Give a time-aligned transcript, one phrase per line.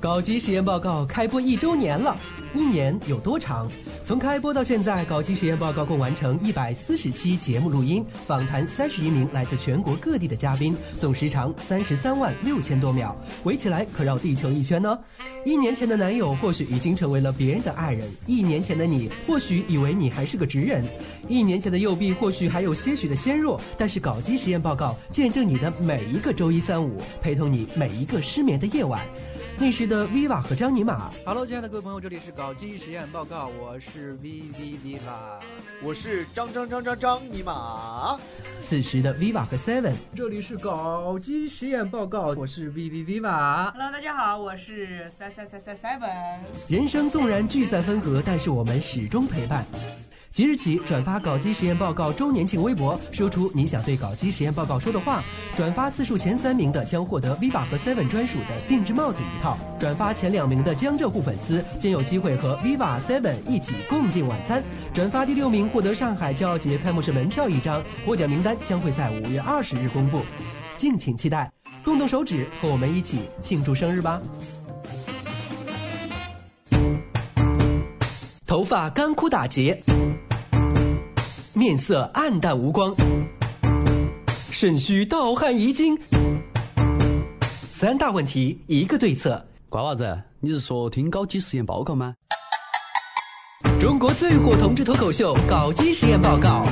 [0.00, 2.16] 搞基实验报告开播一周年了，
[2.54, 3.68] 一年有多长？
[4.04, 14.96] 从开播到现在，搞基实验报告共完成一百四十期节目录音，访谈三十余名来自全国各地的嘉宾，总时长三十三万六千多秒，围起来可绕地球一圈呢。
[15.44, 20.84] 一年前的男友或许已经成为了别人的爱人，一年前的你或许以为你还是个直人，
[21.26, 29.04] 一年前的右臂或许还有些许的纤弱，但是搞基实验报告见证你的每一个周一三五，陪同你每一个失眠的夜晚。
[29.60, 35.40] 那时的 Viva 和张尼玛，Hello，亲爱的各位朋友，这里是搞基实验报告，我是 V V Viva，
[35.82, 38.16] 我是张张张张张尼玛。
[38.62, 43.72] 此时的 Viva 和 Seven，这里是搞基实验报告，我是 V V Viva。
[43.72, 46.38] Hello，大家好，我是 Se Se Se Se Seven。
[46.68, 49.66] 人生纵然聚散分合，但是我们始终陪伴。
[50.30, 55.22] 即日起，转发搞基实验报告周年庆微博，说出你想对搞基实验报告说的话。
[55.56, 59.58] 转发次数前三名的将获得 Viva 和 Seven 专属的定制帽子一套。
[59.80, 64.62] 转发前两名的江浙沪粉丝将有机会和 Viva Seven 一起共进晚餐。
[64.92, 67.82] 转发第六名获得上海骄傲节开幕式门票一张。
[68.06, 70.20] 获奖名单将会在五月二十日公布，
[70.76, 71.50] 敬请期待。
[71.82, 74.20] 动动手指，和我们一起庆祝生日吧！
[78.46, 79.82] 头发干枯打结。
[81.58, 82.94] 面色暗淡无光，
[84.52, 85.98] 肾虚盗汗遗精，
[87.42, 89.44] 三大问题一个对策。
[89.68, 92.14] 瓜娃子，你是说听搞基实验报告吗？
[93.80, 96.64] 中国最火同志脱口秀《搞基实验报告》，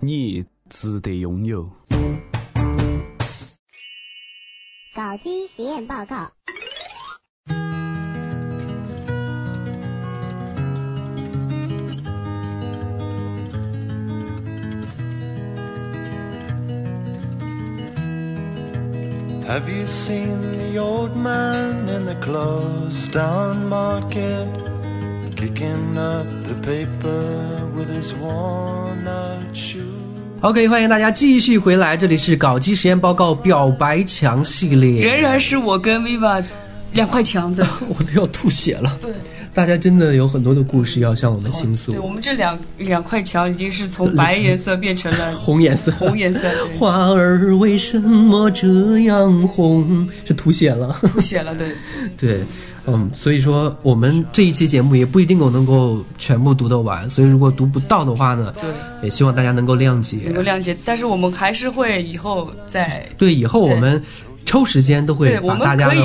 [0.00, 1.62] 你值得拥有。
[4.94, 6.30] 搞基实验报告。
[19.48, 24.46] Have you seen the old man in the closed down market
[25.36, 29.80] kicking up the paper with his walnut shoe?
[30.42, 36.44] OK，欢迎大家继续回来，这里是搞基实验报告表白墙系列，仍然是我跟 Viva
[36.92, 38.98] 两块墙的，我都要吐血了。
[39.00, 39.10] 对。
[39.58, 41.90] 大家真的有很多的故事要向我们倾诉。
[41.90, 45.90] 对，我们这两两块墙已经是从白颜色变成了 红颜色。
[45.98, 46.48] 红颜色。
[46.78, 50.08] 花儿为什么这样红？
[50.24, 50.96] 是吐血了。
[51.02, 51.70] 吐血了，对。
[52.16, 52.44] 对，
[52.86, 58.70] 嗯，所以说我们这一期节目也不一定够能够全部读得完，所以如果读不到的话呢，对，
[59.02, 60.18] 也希望大家能够谅解。
[60.26, 63.04] 能够谅解，但是我们还是会以后再。
[63.18, 64.00] 对，以后我们
[64.46, 65.96] 抽时间都会把大家的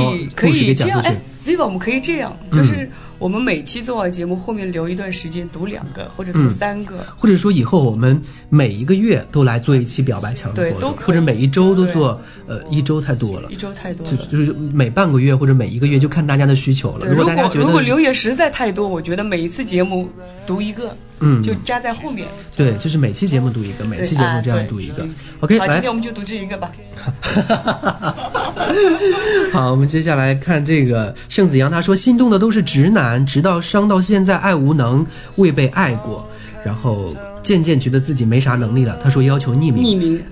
[0.42, 1.14] 故事给讲出去。
[1.46, 2.90] vivo，我们可以这样，就是
[3.24, 17.08] 我们每期做完节目，后面留一段时间读两个或者读三个，或者说以后我们每一个月都来做一期表白墙的活动，或者每一周都做，呃，一周太多了，一周太多了，就就是每半个月或者每一个月就看大家的需求了。
[17.08, 20.10] 如果大家觉得如果留言实在太多，我觉得每一次节目
[20.46, 20.94] 读一个。
[21.26, 22.28] 嗯，就加在后面。
[22.58, 25.08] 对，就是每期节目读一个，每期节目这样读一个。
[25.40, 26.70] OK，好，今天我们就读这一个吧。
[29.54, 36.26] 好，我们接下来看这个盛子阳，他说心动的都是直男，直到伤到现在爱无能，未被爱过，
[36.64, 38.98] 然后渐渐觉得自己没啥能力了。
[39.04, 39.84] 他说要求匿名。
[39.84, 40.24] 匿名。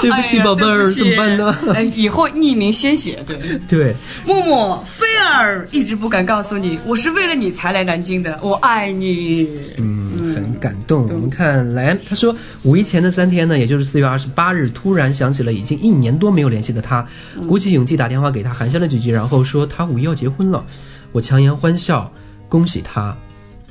[0.00, 1.56] 对不起，宝贝儿，怎么办呢？
[1.74, 3.22] 哎，以后匿名先写。
[3.24, 3.94] 对 对。
[4.26, 9.48] 默默菲儿一直不敢告诉你，我是为了你才来南京的，我爱你。
[9.78, 11.06] 嗯，很感动。
[11.08, 17.06] 我们看来，他说五一前的三天呢，也就是四月二十八日，突然想起了已经一年多没有联系的他，
[17.48, 20.64] 鼓起勇气打电话给他，寒暄了几句，然后说他五一要结婚了。
[21.12, 22.12] 我强颜欢笑，
[22.48, 23.16] 恭喜他。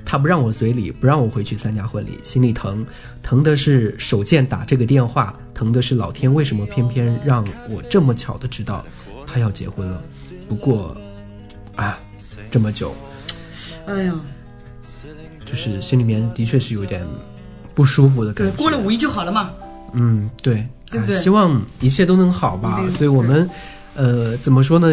[0.04, 2.86] 他不让我随礼，不让我回去参加婚礼，心里疼，
[3.22, 8.84] 疼的是手贱打这个电话，疼的是老天为什么偏偏让我这么巧的知道
[9.28, 10.02] 他要结婚了。
[10.50, 10.98] 不过，
[11.76, 11.98] 啊，
[12.50, 12.94] 这么久，
[13.86, 14.14] 哎呀，
[15.52, 17.06] 就是心里面的确是有点
[17.76, 18.54] 不舒服的感觉。
[18.56, 19.52] 过了五一就好了嘛。
[19.94, 21.16] 嗯，对，对不对？
[21.18, 22.82] 希望一切都能好吧。
[22.96, 23.50] 所以我们，
[23.94, 24.88] 呃，怎么说呢？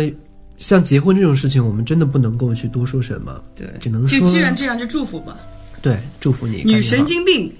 [0.58, 5.36] 像结婚这种事情，我们真的不能够去多说什么，对，只能说就既然这样，就祝福吧。
[5.80, 6.64] 对，祝福你。
[6.64, 7.52] 女神经病，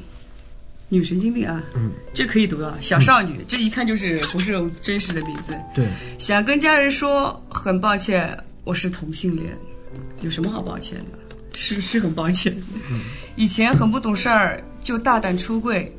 [0.89, 2.77] 女神经病啊，嗯，这可以读啊。
[2.81, 5.55] 小少女，这一看就是不是真实的名字。
[5.73, 5.87] 对，
[6.19, 9.57] 想跟家人说，很抱歉，我是同性恋，
[10.23, 11.28] 有什么好抱歉的？
[11.61, 12.55] 是是很抱歉。
[12.89, 13.01] 嗯，
[13.35, 15.93] 以前很不懂事儿，就大胆出柜。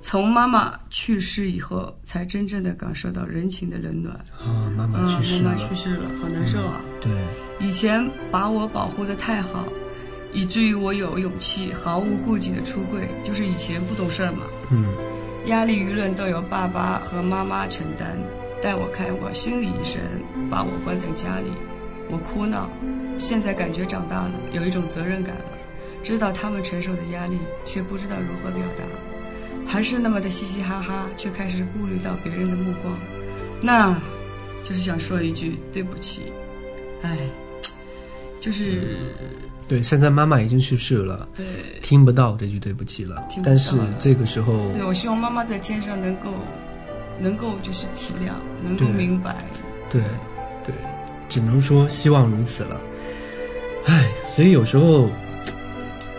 [0.00, 4.16] 从妈妈去世以后，才真正的感受到人情的冷暖。
[4.42, 6.80] 啊，妈妈去世了，妈妈去世了，好难受啊。
[7.00, 7.12] 对，
[7.60, 9.68] 以前把我保护的太好，
[10.32, 14.38] 以至于我有勇气毫无顾忌的出柜，就是以前不懂事儿嘛。
[14.70, 14.86] 嗯，
[15.46, 18.18] 压力舆论都由爸爸和妈妈承担，
[18.62, 20.00] 但我看我心理医生
[20.50, 21.50] 把我关在家里，
[22.10, 22.68] 我哭闹。
[23.18, 25.44] 现在感觉长大了，有一种责任感了，
[26.02, 28.84] 知道他们承受的压力，却不知道如何表达，
[29.66, 32.96] 还是那么的嘻嘻哈哈，却开始顾虑到别人的目光。
[33.60, 33.94] 那，
[34.64, 36.32] 就是想说一句对不起，
[37.02, 37.16] 哎，
[38.40, 38.96] 就是
[39.68, 41.46] 对，现在妈妈已经去世了，对
[41.80, 46.32] 听不到这句对不起了但是这个时候，对，我希望妈妈在天上能够，
[47.20, 48.32] 能够就是体谅，
[48.62, 49.36] 能够明白。
[49.90, 50.02] 对
[50.64, 50.74] 对，
[51.28, 52.80] 只能说希望如此了。
[53.86, 55.10] 唉，所以有时候，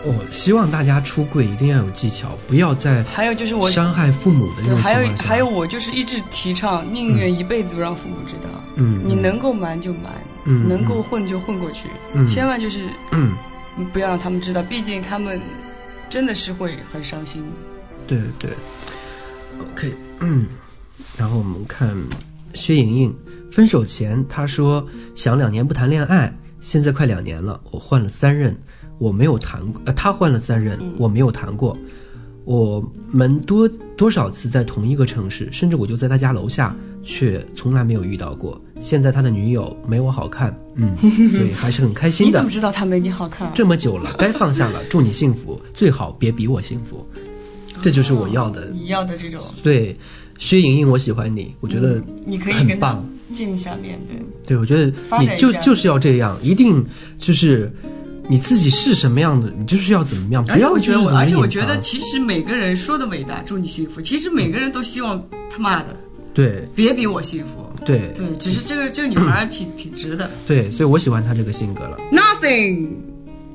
[0.04, 5.16] 我 希望大家出柜一定要有技巧，不要在还有就是我伤害父母的那，种情还有。
[5.16, 8.48] 还有，我就是一直提倡，宁愿一辈子不让父母知道。
[8.76, 10.12] 嗯，嗯你能够瞒就瞒，
[10.44, 13.34] 嗯能够混就混过去，嗯千万就是嗯，
[13.76, 15.40] 你不要让他们知道，毕竟他们
[16.10, 17.42] 真的是会很伤心。
[18.06, 18.50] 对对
[19.72, 19.90] ，OK，
[20.20, 20.46] 嗯，
[21.16, 21.96] 然后我们看
[22.52, 23.16] 薛莹莹，
[23.50, 26.30] 分手前她说想两年不谈恋爱，
[26.64, 28.56] 现在快两年了，我换了三任，
[28.96, 31.76] 我没有谈过，呃，他换了三任，我没有谈过。
[32.46, 33.68] 我们多
[33.98, 38.58] 多少次在同一个城市，甚至我就在他家楼下，却从来没有遇到过。
[38.80, 40.96] 现在他的女友没我好看，嗯，
[41.28, 42.50] 所以还是很开心的你怎么。
[42.50, 43.52] 知道他没你好看？
[43.54, 44.82] 这么久了， 该放下了。
[44.88, 47.06] 祝你幸福，最好别比我幸福。
[47.82, 48.70] 这就是我要的。
[48.70, 49.94] 你要的这种，对，
[50.38, 53.04] 薛莹莹，我喜欢你，我觉得你可以很棒。
[53.32, 54.14] 见一下面的。
[54.46, 56.84] 对，我觉得你就就是要这样，一定
[57.16, 57.72] 就是
[58.28, 65.96] 你自己是什么样的，你就是要怎么样，不而且我觉得我，而且我觉得，其实每个人说的伟大，祝你幸福，其实每个人都希望他妈的
[66.34, 67.64] 对别比我幸福。
[67.84, 70.30] 对对，只是这个这个女孩挺挺直的。
[70.46, 71.98] 对，所以我喜欢她这个性格了。
[72.10, 72.88] Nothing，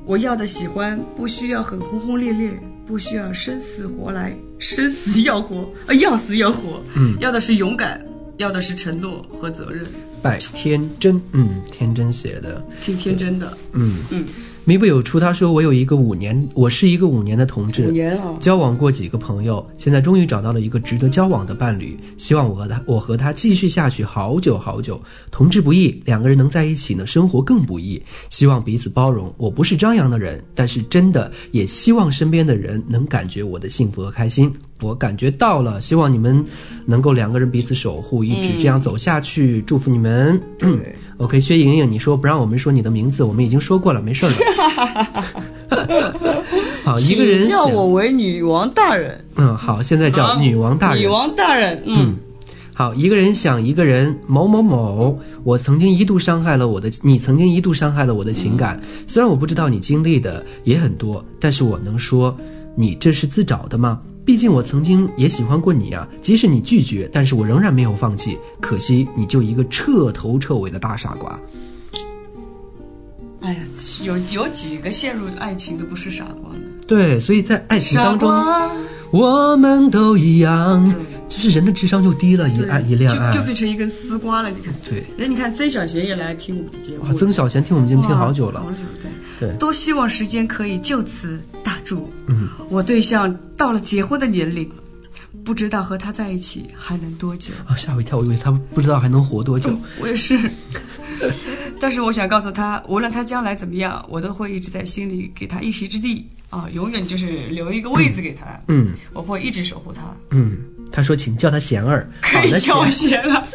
[0.06, 2.52] 我要的喜欢不需要很轰轰烈烈，
[2.86, 6.80] 不需要生死活来，生死要活，呃，要死要活。
[6.94, 8.00] 嗯，要的是勇敢，
[8.40, 9.84] 要的是承诺和责任，
[10.22, 13.52] 拜天真，嗯，天真写的，挺天真的。
[13.74, 14.24] 嗯嗯，
[14.64, 24.98] 弥不有出，他说我有一个五年，我是一个五年的同志，五年啊交往过几个朋友，现在终于找到了一个值得交往的伴侣，希望我和他，我和他继续下去好久好久。
[25.30, 28.02] 同志不易，两个人能在一起呢，生活更不易。
[28.30, 29.30] 希望彼此包容。
[29.36, 34.50] 我不是张扬的人，但是真的也希望身边的人能感觉我的幸福和开心。
[34.80, 36.44] 我感觉到了，希望你们
[36.86, 39.60] 能够两个人彼此守护，一直这样走下去。
[39.62, 40.40] 祝福你们。
[41.18, 44.36] OK，薛莹莹，你说不让我们说你的名字，我们已经说过了，没事儿了。
[46.82, 49.22] 好，一个人叫我为女王大人。
[49.36, 51.02] 嗯，好，现在叫女王大人。
[51.02, 52.16] 女王大人，嗯，
[52.74, 58.80] 好，一个人想一个人某某某，我曾经一度伤害了我的，你曾经一度伤害了我的情感。
[59.06, 62.34] 虽然我不知道你经历的也很多，但是我能说，
[62.74, 64.00] 你这是自找的吗？
[64.24, 68.38] 毕竟我曾经也喜欢过你啊，即使你拒绝，但是我仍然没有放弃。
[68.60, 71.38] 可惜你就一个彻头彻尾的大傻瓜。
[73.40, 73.58] 哎呀，
[74.04, 76.60] 有有几个陷入爱情的不是傻瓜呢？
[76.86, 78.30] 对，所以在爱情当中，
[79.10, 80.94] 我们都一样，
[81.30, 83.44] 就是人的智商就低了，一爱一恋爱就就。
[83.46, 84.50] 变成一根丝瓜了。
[84.50, 88.70] 你看，对，那，你看曾小贤也来听我们的节目哇，，曾小贤听我们节目听好久了好。
[88.72, 92.12] 久对对多希望时间可以就此打住。
[92.26, 94.70] 嗯，我对象到了结婚的年龄，
[95.44, 97.52] 不知道和他在一起还能多久。
[97.66, 99.76] 啊，吓我一跳，我以为他不知道还能活多久。
[100.00, 100.38] 我也是，
[101.80, 108.60] 但是我想告诉他，无论他将来怎么样，我都会一直在心里给他一席之地啊，永远就是留一个位子给他。
[108.68, 110.02] 嗯我会一直守护他。
[110.30, 110.58] 嗯，
[110.92, 112.08] 他说请叫他贤儿。
[112.20, 113.46] 可以好的贤叫我贤了，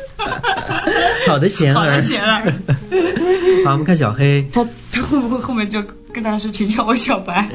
[1.28, 2.02] 好的贤儿 好的。
[2.02, 2.54] 贤儿。
[3.66, 4.48] 好，我们看小黑。
[4.52, 5.82] 他他会不会后面就
[6.14, 7.50] 跟大家说，请叫我小白？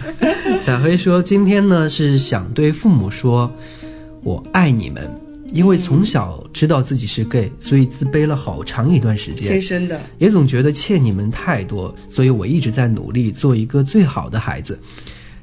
[0.60, 3.52] 小黑说，今天呢是想对父母说，
[4.22, 5.08] 我爱你们。
[5.50, 9.62] 因为从小知道自己是 gay，所以自卑了好长一段时间天。
[9.62, 9.98] 生的。
[10.18, 14.78] 也总觉得欠你们太多，所以我一直在努力做一个最好的孩子。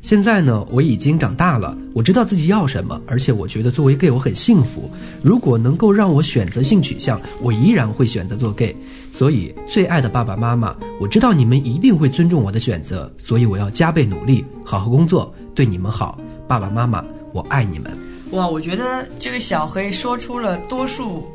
[0.05, 4.87] 现在呢，我已经长大了，我知道自己要什么，而且我觉得作为 gay 我很幸福。
[5.23, 8.75] 如果能够让我选择性取向，我依然会选择做 gay。
[9.11, 16.19] 所以，最爱的爸爸妈妈，我知道你们一定会尊重我的选择，所以我要加倍努力，好好工作，对你们好。
[16.47, 17.91] 爸爸妈妈，我爱你们。
[18.29, 21.25] 哇，我觉得这个小黑说出了多数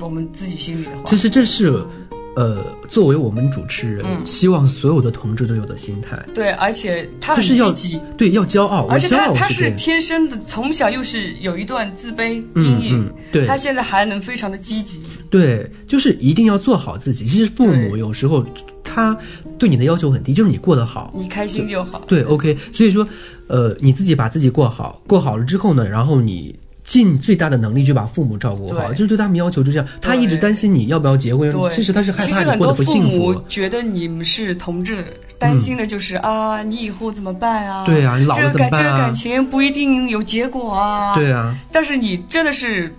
[0.00, 1.04] 我们自己心里的话。
[1.06, 1.84] 其实这是，
[2.34, 6.18] 呃，作为我们主持人，希望所有的同志都有的心态。
[6.34, 17.26] 对，而且他很就是要积极，对要骄傲，而且他他是天生的，从小又是有一段自卑嗯阴影，嗯对他现在还能非常的积极，对，就是一定要做好自己。
[17.26, 18.44] 其实父母有时候
[18.82, 19.16] 他
[19.58, 22.02] 对你的要求很低，就是你过得好，你开心就好。
[22.06, 22.56] 对，OK。
[22.72, 23.06] 所以说，
[23.46, 29.86] 呃，你自己把自己过好，过好了之后呢，然后你尽最大的能力就把父母照顾好，就是对他们要求就这样。
[30.00, 33.32] 他一直担心你要不要结婚，对，其实他是害其怕你过得不实很多父。
[33.32, 35.04] 母觉得你们是同志，
[35.38, 37.86] 担心的就是、啊，你以后怎么办啊？
[37.86, 41.14] 对啊你老了这个怎么办啊感这个感情不一定有结果啊。
[41.14, 42.92] 对啊，但是你真的是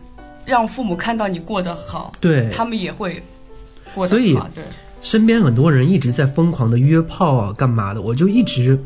[0.46, 3.22] 让父母看到你过得好，对，他们也会
[3.94, 4.50] 过得所以好。
[4.56, 4.64] 对，
[5.02, 8.02] 身边很多人一直在疯狂的约炮啊，干嘛的？
[8.02, 8.82] 我就一直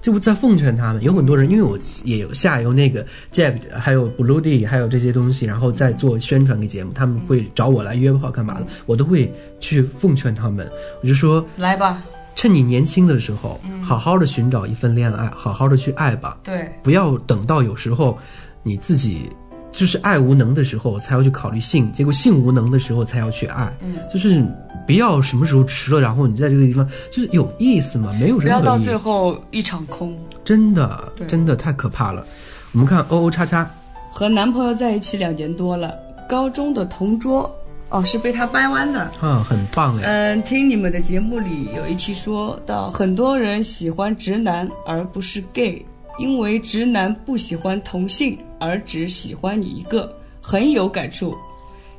[0.00, 1.02] 就在奉劝他们。
[1.02, 10.70] 有很多人，因为我也有下游那个 Jeff，还有 Blue D，还有这些东西，然后再做宣传给节目，他们会找我来约炮干嘛的，我都会去奉劝他们。
[11.02, 12.02] 我就说，来吧，
[12.34, 18.18] 趁你年轻的时候，好好的寻找一份恋爱，好好的去爱吧，对，不要等到有时候
[18.62, 19.30] 你自己。
[19.76, 23.70] 就是爱无能的时候才要去考虑性，结果性无能的时候才要去爱。
[23.82, 24.42] 嗯，就是
[24.86, 28.10] 不要什么时候迟了，然后你在这个地方就是有意思吗？
[28.18, 30.18] 没有不要到最后一场空。
[30.42, 32.24] 真的真的太可怕了。
[32.72, 33.68] 我们看 O O 叉叉，
[34.10, 35.94] 和男朋友在一起两年多了，
[36.26, 37.54] 高中的同桌，
[37.90, 39.10] 哦，是被他掰弯的。
[39.22, 45.84] 嗯，很棒哎，嗯，听你们的节目里有一期说到，很多人喜欢直男而不是 gay，
[46.18, 51.34] 因为直男不喜欢同性，而只喜欢你一个，很有感触。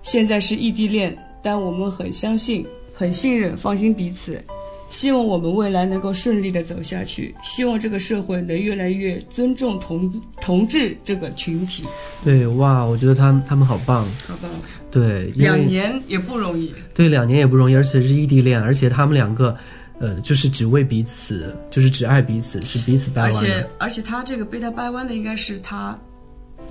[0.01, 4.41] 现在是异地恋，但我们很相信、很信任、放心彼此。
[4.89, 10.09] 希望我们未来能够顺利的走下去，希望这个社会能越来越尊重同
[10.39, 11.83] 同志这个群体。
[12.23, 14.49] 对哇，我觉得他们他们好棒，好棒，
[14.89, 16.73] 对，两年也不容易。
[16.93, 19.53] 对两年也不容易，而且是异地恋，而且他们两个，
[19.99, 23.69] 呃，就是只为彼此，就是只爱彼此，是彼此掰而且弯的。
[23.79, 25.97] 而且他这个被他掰弯的应该是他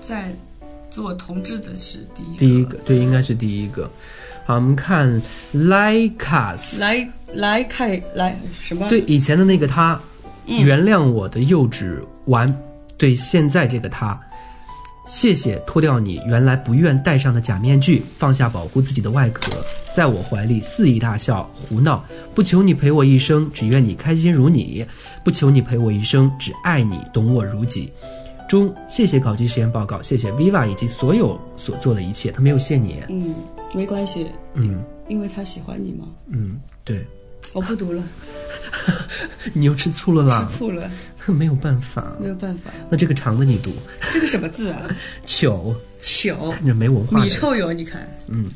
[0.00, 0.32] 在
[0.90, 2.38] 做同志的是第一个。
[2.38, 3.90] 第一个对，应该是第一个。
[4.44, 5.20] 好，我们看
[5.52, 8.88] Lycas，来来看来什么？
[8.88, 10.00] 对以前的那个他，
[10.46, 12.56] 嗯原谅我的幼稚完，
[12.96, 14.18] 对现在这个他，
[15.06, 19.52] 谢谢脱掉你原来不愿戴上的假面具，放下保护自己的外壳，
[19.94, 24.84] 在我怀里肆意大笑胡闹，不求你陪我一生，只愿你开心如你；
[25.24, 27.90] 不求你陪我一生，只爱你懂我如己。
[28.48, 33.02] 中，谢谢搞基实验报告，谢谢 Viva 以及所有所做的一切，他没有谢你。
[33.08, 33.34] 嗯，
[33.74, 36.06] 没关系，嗯因为他喜欢你嘛。
[36.28, 37.04] 嗯，对，
[37.52, 38.02] 我不读了，
[39.52, 40.90] 你又吃醋了啦吃，醋了，
[41.32, 42.04] 没有办法。
[42.20, 42.70] 没有办法。
[42.90, 43.70] 那这个长的你读，
[44.10, 44.82] 这个什么字啊？
[45.24, 47.30] 糗，糗，看着没文化的米。
[47.30, 48.06] 臭油，你看。
[48.28, 48.46] 嗯，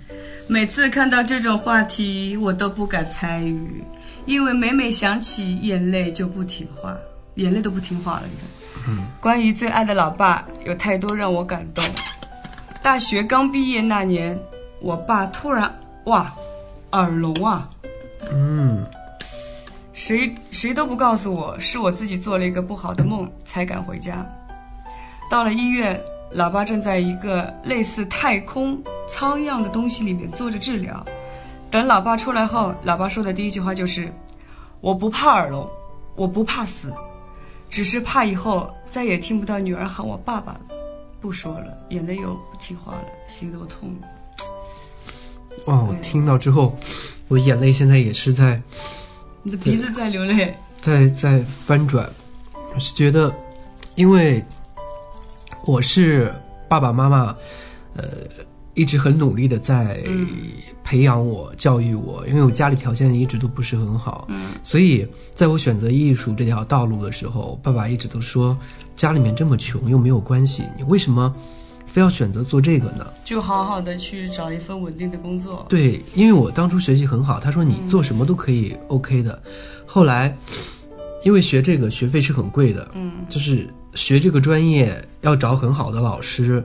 [0.47, 3.85] 每次看到这种话题，我都不敢参与，
[4.27, 6.97] 因为每每想起，眼泪就不听话，
[7.37, 8.23] 眼泪都不听话了。
[8.25, 11.85] 你看，嗯，关于最爱的老爸，有太多让我感动。
[12.83, 14.39] 大学刚毕业那年，
[14.81, 15.73] 我爸突然
[16.07, 16.35] 哇，
[16.93, 17.69] 耳聋啊，
[18.33, 18.85] 嗯，
[20.01, 24.27] 谁谁都不告诉我，是我自己做了一个不好的梦才敢回家。
[25.31, 31.05] 到了医院，老爸正在一个类似太空舱一样的东西里面做着治疗。
[31.71, 34.11] 等老爸出来后，老爸说的第一句话就是
[34.81, 35.69] ：“我不怕耳聋，
[36.17, 36.91] 我不怕死，
[37.69, 40.61] 只是怕以后再也听不到女儿喊我爸爸了。”
[41.21, 44.09] 不说了，眼泪又不听话了，心都痛了。
[45.67, 46.75] 哦，我听到之后，
[47.29, 48.63] 我眼泪现在也是在
[49.43, 52.09] 你的鼻子在流泪，在在翻转。
[52.75, 53.35] 我是觉得，
[53.95, 54.45] 因为
[55.65, 56.33] 我是
[56.69, 57.35] 爸爸妈妈，
[57.95, 58.05] 呃，
[58.75, 60.29] 一直很努力的在嗯。
[60.83, 65.07] 培养我、教育我，因为我家里条件一直都不是很好，嗯，所以
[65.37, 68.59] 在我选择艺术这条道路的时候，爸爸一直都说，
[68.97, 71.33] 家里面这么穷又没有关系，你为什么
[71.93, 73.07] 非要选择做这个呢？
[73.25, 75.67] 就好好的去找一份稳定的工作。
[75.69, 79.41] 对，因为我当初学习很好，他说你做什么都可以 OK 的。
[79.87, 80.37] 后来，
[81.25, 86.65] 因为学这个学费是很贵的，嗯，就是学这个专业要找很好的老师，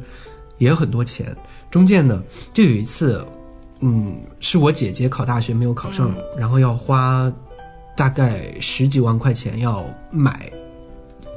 [0.59, 1.35] 也很多钱。
[1.71, 2.21] 中间呢，
[2.53, 3.25] 就有一次，
[3.79, 7.31] 嗯，是我姐姐考大学没有考上，然后要花
[7.97, 10.51] 大概十几万块钱要买，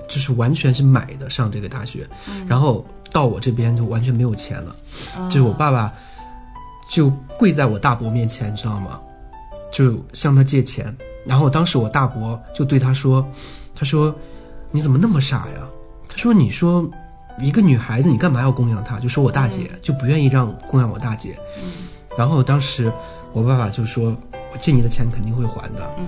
[0.06, 2.06] 就是完全是买的上这个大学，
[2.46, 4.76] 然后到我这边就完全没有钱了。
[5.28, 5.92] 就是我爸爸
[6.90, 9.00] 就跪在我大伯面前，你知道吗？
[9.70, 10.96] 就向他借钱，
[11.26, 13.26] 然后当时我大伯就对他说
[13.76, 14.14] ：“他说
[14.70, 15.68] 你怎么那么傻呀？
[16.08, 16.88] 他说你说
[17.38, 18.98] 一个女孩子你干嘛要供养她？
[18.98, 21.38] 就说我大姐就不愿意让供养我大姐。
[22.16, 22.90] 然后当时
[23.32, 24.16] 我爸爸就说：
[24.52, 25.90] 我借你的钱肯定会还的。
[25.98, 26.06] 嗯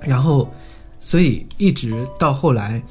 [0.00, 0.50] 然后
[0.98, 2.82] 所以一直到后来，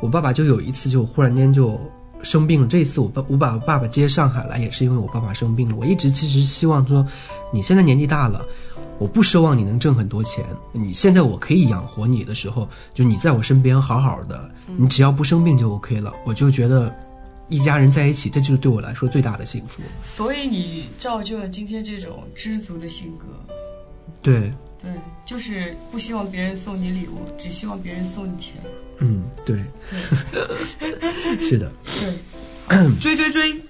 [0.00, 1.78] 我爸爸就有一次就忽然间就
[2.22, 2.66] 生病了。
[2.66, 5.76] 这一次我爸我把我爸爸接上海来，也是因为我爸爸生病了。
[5.76, 7.06] 我一直其实希望说，
[7.52, 8.44] 你现在年纪大了，
[8.98, 16.12] 我不奢望你能挣很多钱，你现在我可以养活你的时候，就你在我身边好好的，你只要不生病就 OK 了。
[16.24, 16.94] 我就觉得
[17.48, 19.82] 一家人在一起，这就是对我来说最大的幸福。
[20.02, 23.26] 所以你造就了今天这种知足的性格。
[24.22, 24.90] 对，对，
[25.24, 28.56] 就是不希望别人送你礼物，只希望别人送你钱。
[28.98, 29.62] 嗯，对，
[31.40, 31.70] 是的，
[32.68, 33.60] 对，追追追，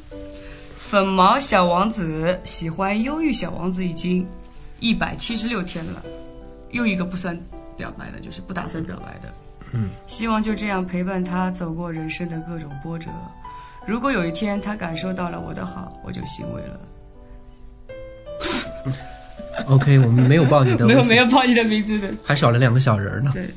[0.76, 4.26] 粉毛小王子喜欢忧郁小王子已经
[4.78, 6.02] 一百七十六天了，
[6.70, 7.36] 又一个不算
[7.76, 9.32] 表白的，就是不打算表白的。
[9.72, 13.10] 嗯，希望就这样陪伴他走过人生的各种波折。
[13.84, 16.80] 如果有一天他感受到了我的好，我就欣慰了。
[19.66, 22.12] OK，我们没有报你的 没有没有报你的名字的。
[22.22, 23.30] 还少了两个小人呢。
[23.34, 23.48] 对，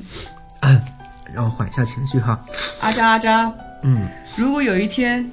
[1.34, 2.40] 让我缓一下情绪哈。
[2.80, 5.28] 阿扎阿扎，嗯，如果有一天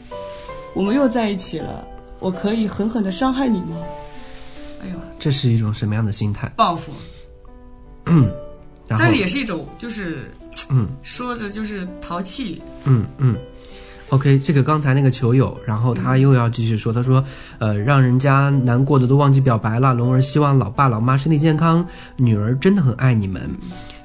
[0.74, 1.86] 我们又在一起了，
[2.20, 3.78] 我可以狠狠的伤害你吗？
[4.84, 6.48] 哎呦，这是一种什么样的心态？
[6.56, 6.92] 报复，
[8.06, 10.32] 然后但是也是一种就是
[10.70, 12.62] 嗯说着就是淘气。
[12.86, 13.36] 嗯嗯。
[14.10, 17.22] OK，这个刚才那个球友，然后他又要继续说，他说，
[17.60, 19.94] 呃，让人家难过的都忘记表白了。
[19.94, 21.86] 龙儿希望老爸老妈身体健康，
[22.16, 23.54] 女儿真的很爱你们。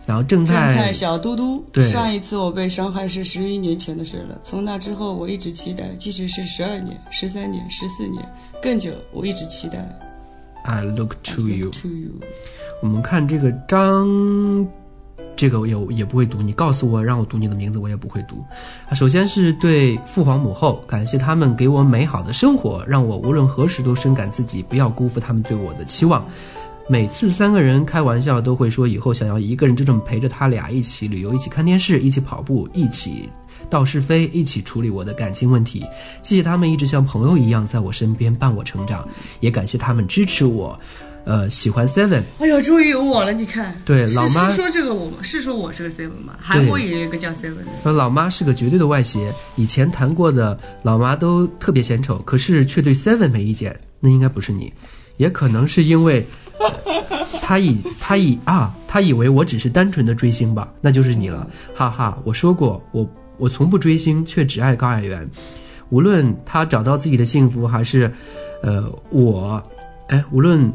[0.05, 4.39] 然后正正太太小嘟嘟，对上一次我被伤害是十一年前的事了。
[4.43, 8.21] 从那之后，我一直期待，即使是十二年、十三年、十四年
[8.61, 9.79] 更久，我一直期待。
[10.65, 11.71] I look to you。
[11.71, 12.11] To you，
[12.83, 14.67] 我们看这个张，
[15.37, 18.37] 这个也也不会读，你告诉我让我读你的名字，我也不会读。
[18.89, 26.25] 啊，首先是对父皇母后，感谢他们给我美好的生活，让我无论何时都深感自己不要辜负他们对我的期望。
[26.89, 33.29] 每次三个人开玩笑都会说，以后想要一个人就这么陪着他俩一起旅游，一起看电视，一起跑步，一起
[33.71, 35.85] 道是非，一起处理我的感情问题。
[36.23, 39.09] 谢谢他们一直像朋友一样在我身边伴我成长，
[39.41, 40.79] 也感谢他们支持我。
[41.25, 43.33] 呃，喜欢 Seven，哎呦，终于有我了！
[43.33, 46.37] 你看，对老妈是说这个我是说我是个 seven 吗？
[46.41, 47.67] 韩国也有一个叫 seven 的。
[47.85, 54.73] 说老妈是个绝对的外邪，以前谈过的老妈都特别显丑，可是却对 Seven 没意见，那应该不是你，
[55.17, 56.27] 也可能是因为
[57.43, 62.19] 他以他以啊，他以为我只是单纯的追星吧，那就是你了，哈哈。
[62.25, 65.29] 我说过，我我从不追星，却只爱高矮媛，
[65.91, 68.13] 无论他找到自己的幸福，还是
[68.63, 69.63] 呃我，
[70.09, 70.73] 哎，无论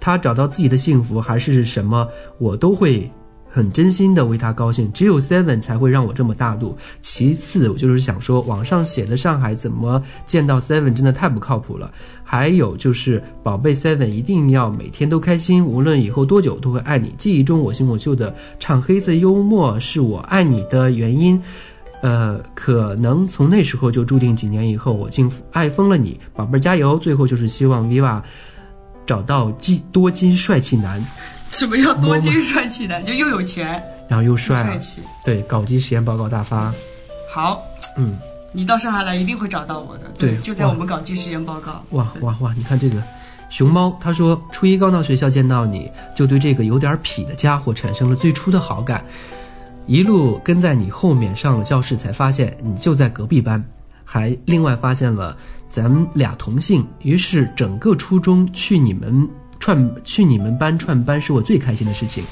[0.00, 3.10] 他找到自己的幸福还是什么，我都会
[3.48, 4.92] 很真心的为他高兴。
[4.92, 6.76] 只有 Seven 才会让我这么大度。
[7.00, 11.90] 其次，我就是想说，网上写的上海怎么见到 Seven 真的太不靠谱了。
[12.34, 17.14] 还有就是，宝贝 Seven 一定要每天都开心，无论以后多久都会爱你。
[17.16, 21.40] 记忆中我行我秀的唱黑色幽默是我爱你的原因。
[22.02, 26.98] 呃，可能从那时候就注定几年以后我竟爱疯了你，宝贝儿加油！
[26.98, 28.20] 最后就是希望 Viva
[29.06, 31.00] 找到金多金帅气男，
[31.52, 33.04] 什么叫多金帅气男？
[33.04, 35.02] 就又有钱然后又又帅啊，帅气。
[35.24, 36.74] 对，搞基实验报告大发，
[37.32, 37.62] 好，
[37.96, 38.18] 嗯，
[38.54, 40.06] 你到上海来一定会找到我的。
[40.16, 41.84] 对就在我们搞基实验报告。
[41.90, 42.54] 哇哇哇！
[42.56, 43.02] 你看这个
[43.50, 49.04] 熊猫，他说初一刚到学校见到你，就对这个有点痞的家伙产生了最初的好感，
[49.86, 53.62] 一路跟在你后面上了教室，才发现你就在隔壁班，
[54.04, 55.36] 还另外发现了
[55.68, 62.22] 咱们俩同姓，于是整个初中去你们串去你们班串班是我最开心的事情。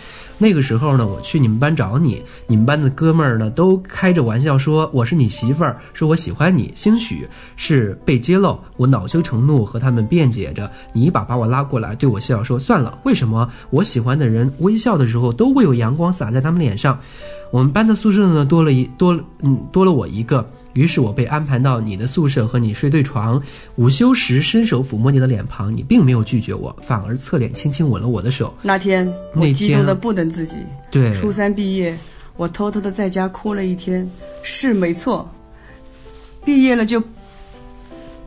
[0.43, 6.73] 那个时候呢，我去你们班找你，你们班的哥们儿呢都开着玩笑说我是你媳妇儿，说我喜欢你。
[6.75, 10.69] 兴许是被揭露，我恼羞成怒，和他们辩解着。
[10.93, 16.99] 你一把把我拉过来，对我笑说：“算了，为什么我喜欢的人微笑的时候都会有阳光洒在他们脸上？”
[17.53, 23.43] 我们班的宿舍呢多了一多嗯多了我一个，于是我被安排到你的宿舍和你睡对床。
[23.77, 28.55] 午休时伸手抚摸你的脸庞，你并没有拒绝我，反而侧脸轻轻吻了我的手。
[28.63, 30.57] 那天那我激动的不能自己。
[30.91, 31.97] 对，初三毕业，
[32.37, 34.09] 我偷偷的在家哭了一天。
[34.43, 35.31] 是没错，
[36.45, 37.03] 毕业了就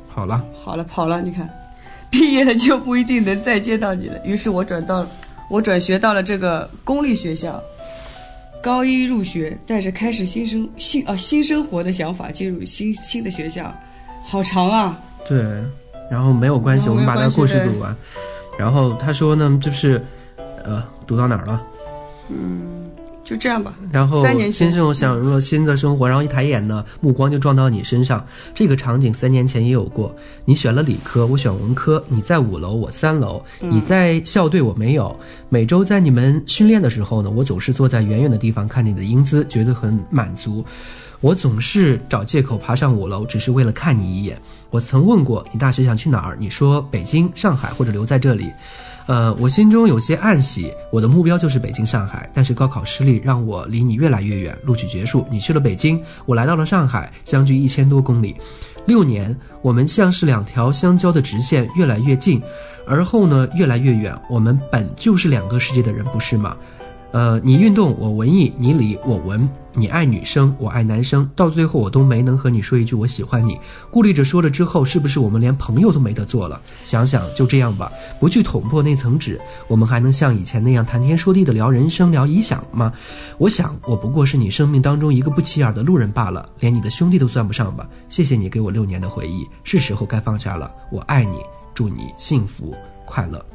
[0.07, 1.21] 好了，好了，跑了。
[1.21, 1.49] 你看，
[2.09, 4.19] 毕业了就不一定能再见到你了。
[4.23, 5.05] 于是我转到，
[5.49, 7.61] 我转学到了这个公立学校。
[8.65, 13.71] 高一入学，带着开始新生新啊新生活的想法进入新新的学校，
[14.23, 14.99] 好长啊！
[15.29, 15.37] 对，
[16.09, 17.95] 然后没有关系，我们把他没有关系对故事读完。
[18.57, 20.03] 然后他说呢，就是，
[20.63, 21.61] 呃，读到哪儿了？
[23.25, 23.73] 就这样吧。
[23.91, 28.25] 然后三年前新生活享入了新的生活，然后一抬眼呢，目光就撞到你身上。
[28.53, 35.13] 这个场景三年前也有过，你选了理科，我选文科，你在五楼，我三楼，你在校队，我没有。
[35.49, 40.63] 每周在你们训练的时候呢，我总是坐在远远的地方看你的英姿，觉得很满足。
[41.21, 44.39] 我总是找借口爬上五楼，只是为了看你一眼。
[44.69, 48.51] 我曾问过你大学想去哪儿，你说北京、上海或者留在这里。
[49.07, 54.57] 呃，我心中有些暗喜，我的目标就是北京、上海，但是高考失利让我离你越来越远。
[54.63, 58.35] 录取结束，你去了北京，我来到了上海，相距一千多公里，
[58.87, 62.41] 六年，我们像是两条相交的直线，越来越近，
[62.87, 64.19] 而后呢，越来越远。
[64.27, 66.57] 我们本就是两个世界的人，不是吗？
[67.15, 69.49] 呃，你运动，我文艺；你理，我文。
[69.73, 73.57] 你爱女生，我爱男生，到最后我都没能和你说一句我喜欢你。
[73.89, 76.59] 顾虑着说了之后，是不是我们连朋友都没得做了？
[76.75, 82.91] 想想就这样吧，不去捅破那层纸，我们还能像以前那样谈天说地的聊人生、聊理想吗？
[83.37, 87.87] 我想，我不过是你生命当中一个不起眼的路人罢了，连你的兄弟都算不上吧。
[88.09, 90.69] 谢谢你给我六年的回忆，是时候该放下了。
[90.91, 91.37] 我爱你，
[91.73, 92.75] 祝你幸福
[93.05, 93.45] 快乐。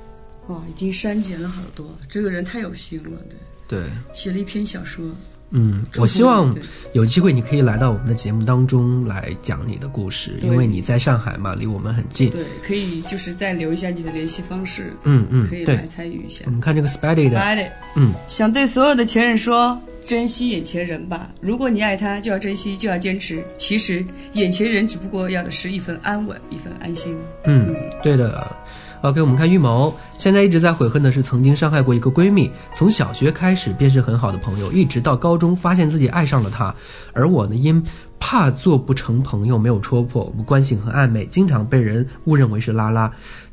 [0.46, 3.37] 哇，已经删减了好多，这个人太有心了，对，
[3.70, 5.04] 对，写了一篇小说。
[5.52, 6.54] 嗯，我希望
[6.92, 12.30] 有机会你可以来到我们的节目当中来讲你的故事，因为你在上海嘛，离我们很近。
[12.30, 14.92] 对，可以就是再留一下你的联系方式。
[15.02, 16.44] 嗯嗯，可以来参与一下。
[16.46, 21.33] 我们看这个 Spidey 的，Spidey，嗯，想对所有的前任说：珍惜眼前人吧。
[21.40, 23.42] 如果你爱他，就要珍惜，就要坚持。
[23.56, 24.04] 其实
[24.35, 27.16] 眼前人只不过要的是一份安稳，一份安心。
[27.42, 28.56] 嗯，对的。
[29.02, 36.74] OK，我们看预谋，现在一直在悔恨的是曾经伤害过一个闺蜜，从小学开始便是很好的朋友，一直到高中发现自己爱上了她，
[37.14, 37.82] 而我呢，因
[38.18, 43.10] 怕做不成朋友没有戳破，我们关系很暧昧，经常被人误认为是拉拉。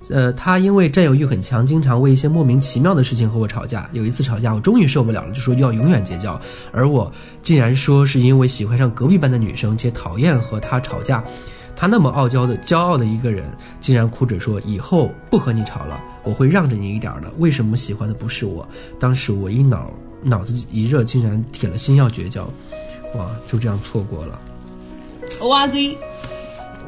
[0.10, 3.90] 呃，她因为占有欲很强，经常为一些莫名其妙的事情和我吵架。
[3.94, 6.38] 有一次吵架，我终于受不了了，就说要永远结交，
[6.74, 7.10] 而我
[7.42, 11.24] 竟然说是因为喜欢上隔壁班的女生，且讨厌和她吵架。
[11.80, 13.48] 他那么傲娇的、骄傲的一个人，
[13.80, 18.68] 竟然哭着说：“以后不和你吵了，我会让着你一点的。”为什么喜欢的不是我？
[19.00, 19.92] 当时我一脑
[20.24, 22.46] 脑子一热，竟然铁了心要绝交，
[23.16, 24.42] 哇，就这样错过了。
[25.48, 25.96] 哇塞！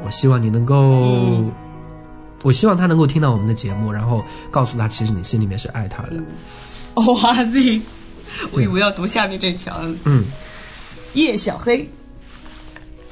[0.04, 1.46] 我希望你能够，
[2.42, 6.14] 我希望他能够听到我们的节目，然后告诉他，其实你心里面是爱他的。
[6.96, 7.80] 哇塞！
[8.52, 9.80] 我以为要读下面这条。
[10.06, 10.26] 嗯，
[11.14, 11.88] 叶小黑。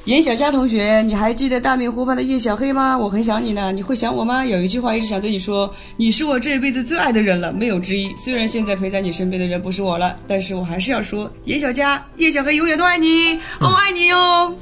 [0.08, 2.96] 严小佳同学，你还记得大明湖畔的叶小黑吗？
[2.96, 4.42] 我很想你呢，你会想我吗？
[4.42, 8.10] 有一句话一直想对你说，你是我这辈子最爱的人了，没有之一。
[8.16, 14.54] 虽然现在陪在你身边的人不是我了，但是我还是要说，严小佳、叶小黑永远都爱你，我爱你哦。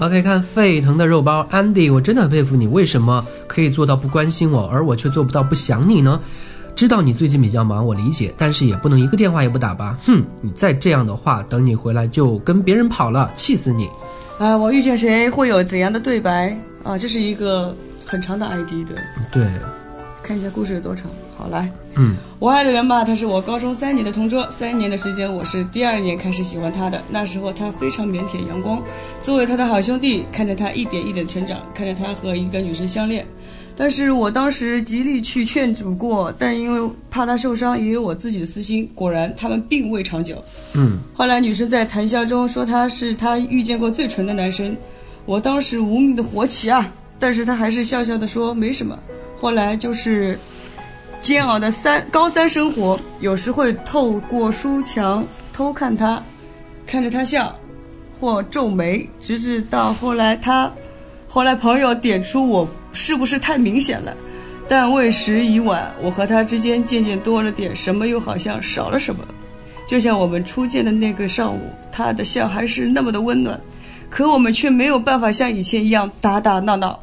[0.00, 6.20] OK，看沸腾的肉包，Andy，我真的很佩服你，为什么可以做到不关心我，而我却做不到不想你呢？
[6.74, 9.96] 知道你最近比较忙，我理解，但是也不能一个电话也不打吧？
[10.04, 13.88] 哼，你再这样的话，等你回来就跟别人跑了，气死你！
[14.40, 16.96] 啊，我遇见谁会有怎样的对白啊？
[16.96, 17.76] 这是一个
[18.06, 18.94] 很长的 ID 的。
[19.30, 19.46] 对，
[20.22, 21.10] 看一下故事有多长。
[21.36, 27.02] 好，来，嗯，我爱的人吧，他是我高中三年的同桌，三年的时间，我是第二年开始喜欢他的。
[27.10, 28.82] 那时候他非常腼腆阳光，
[29.20, 33.26] 作为他的好兄弟，看着他一点一点成长，看着他和一个女生相恋。
[33.80, 38.86] 但是我当时极力去劝阻过，但因为怕他受伤，也有我自己的私心。
[38.94, 40.36] 果然，他们并未长久。
[40.74, 44.76] 嗯，后来女生在谈笑中说他是她遇见过最纯的男生，
[45.24, 46.92] 我当时无名的火起啊！
[47.18, 48.98] 但是他还是笑笑的说没什么。
[49.40, 50.38] 后来就是
[51.22, 56.22] 煎熬的三高三生活，有时会透过书墙偷看他，
[56.86, 57.58] 看着他笑，
[58.20, 60.70] 或皱眉，直至到后来他。
[61.32, 64.12] 后来朋友点出我是不是太明显了，
[64.68, 65.94] 但为时已晚。
[66.02, 69.24] 我和他之间渐渐多了点什么，又好像少了什么。
[69.86, 71.60] 就像我们初见的那个上午，
[71.92, 73.60] 他的笑还是那么的温暖，
[74.10, 76.98] 可我们却没有办法像以前一样打打闹闹。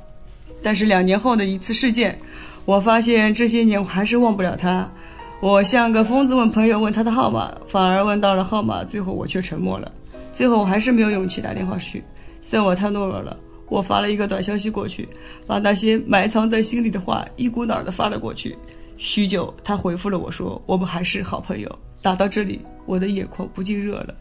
[0.62, 2.20] 但是两年后的一次事件，
[2.66, 4.92] 我发现这些年我还是忘不了他。
[5.40, 9.90] 我像个疯子问朋友问他的号码，反而问到了号码，最后我却沉默了。
[10.34, 12.04] 最后我还是没有勇气打电话去，
[12.42, 13.38] 算我太懦弱了。
[13.70, 15.08] 我发了一个短消息过去，
[15.46, 18.58] 把那些埋藏在心里的话一股脑儿的发了过去。
[18.98, 24.16] 许久，他回复了我说：“我们还是好朋友。”打到这里，我的眼眶不禁热了。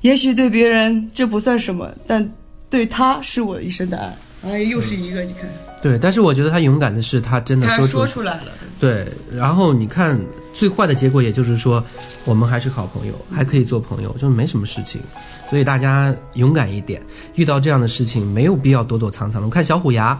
[0.00, 2.28] 也许对别人这不算什么，但
[2.70, 4.16] 对他是我一生的爱。
[4.44, 5.48] 哎，又是一个，你看。
[5.82, 8.52] 对，但是我觉得他勇敢的是，他真的说说出来了。
[8.80, 10.18] 对，然后你看，
[10.54, 11.84] 最坏的结果也就是说，
[12.24, 15.00] 我们还是好朋友，还可以做朋友，就没什么事情。
[15.48, 17.00] 所以大家勇敢一点，
[17.34, 19.46] 遇到这样的事情没有必要躲躲藏藏的。
[19.46, 20.18] 我看小虎牙，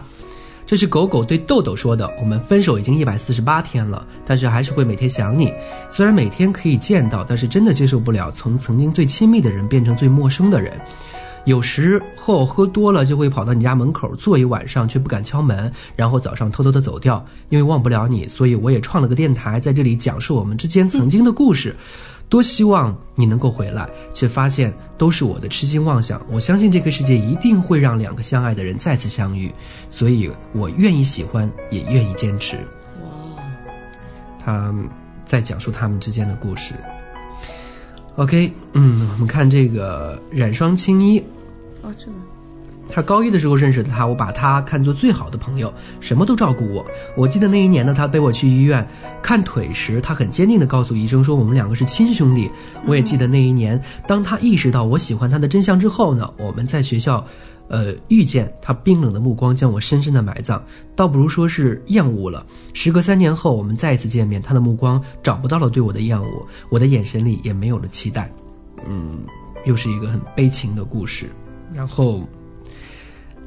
[0.65, 2.09] 这是狗狗对豆豆说的。
[2.19, 5.51] 我们分手已经一百四十八天了，但是还是会每天想你。
[5.89, 10.73] 虽然每天可以见到，但是真的接受不了从曾经最亲密的人变成最陌生的人。
[11.45, 17.23] 有时候喝多了就会跑到你家门口坐一晚上，却不敢敲门，然后早上偷偷的走掉。
[17.49, 21.75] 因为忘不了你，所以我也创了个电台，在这里讲述我们之间曾经的故事。
[22.27, 26.21] 多希望你能够回来，却发现都是我的痴心妄想。
[26.29, 29.53] 我相信这个世界一定会让两个相爱的人再次相遇，
[29.89, 32.57] 所以我愿意喜欢，也愿意坚持。
[33.03, 33.43] 哇，
[34.43, 34.73] 他
[35.25, 36.73] 在讲述他们之间的故事。
[38.15, 41.19] OK，嗯，我们看这个染霜青衣，
[41.81, 42.13] 哦，这个
[42.87, 46.85] 他高一的时候认识的他，我把他看作最好的朋友，什么都照顾我。
[47.17, 48.87] 我记得那一年呢，他背我去医院
[49.21, 52.49] 看腿时，他很坚定地告诉医生说我们两个是亲兄弟。
[52.85, 57.25] 我也记得那一年，当他意识到我喜欢他的真相之后呢，我们在学校，
[57.67, 60.61] 呃，遇见他冰冷的目光将我深深的埋葬，
[60.95, 62.45] 倒不如说是厌恶了。
[62.73, 68.31] 时隔三年后，我们再一次见面，他的目光找不到了对我的厌恶，我的眼神里也没有了期待。
[68.87, 69.19] 嗯，
[69.65, 71.29] 又是一个很悲情的故事。
[71.73, 72.21] 然后。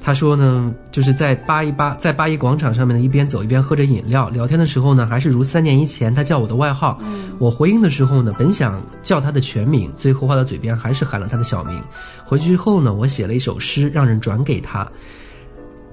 [0.01, 6.99] 他说呢，就是在八一八在八一广场上面呢，一边走一边喝着饮料聊天的时候呢，还是如三年以前他叫我的外号。
[7.39, 11.79] 我回应的时候呢，本想叫他的全名，最后话到嘴边还是喊了他的小名。
[12.25, 14.91] 回去后呢，我写了一首诗，让人转给他：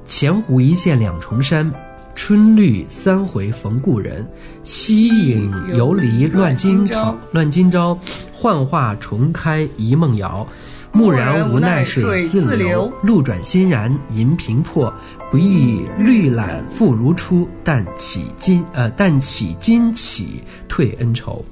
[0.08, 1.70] 前湖一线两重山，
[2.14, 4.26] 春绿三回逢故人。
[4.64, 7.98] 西影游离乱今朝，乱今朝，
[8.32, 10.48] 幻化重开一梦遥。
[10.96, 14.94] 蓦然无奈水自流，路转欣然银瓶破。
[15.30, 21.44] 不亦绿览复如初，但起今呃，但起今起退恩仇。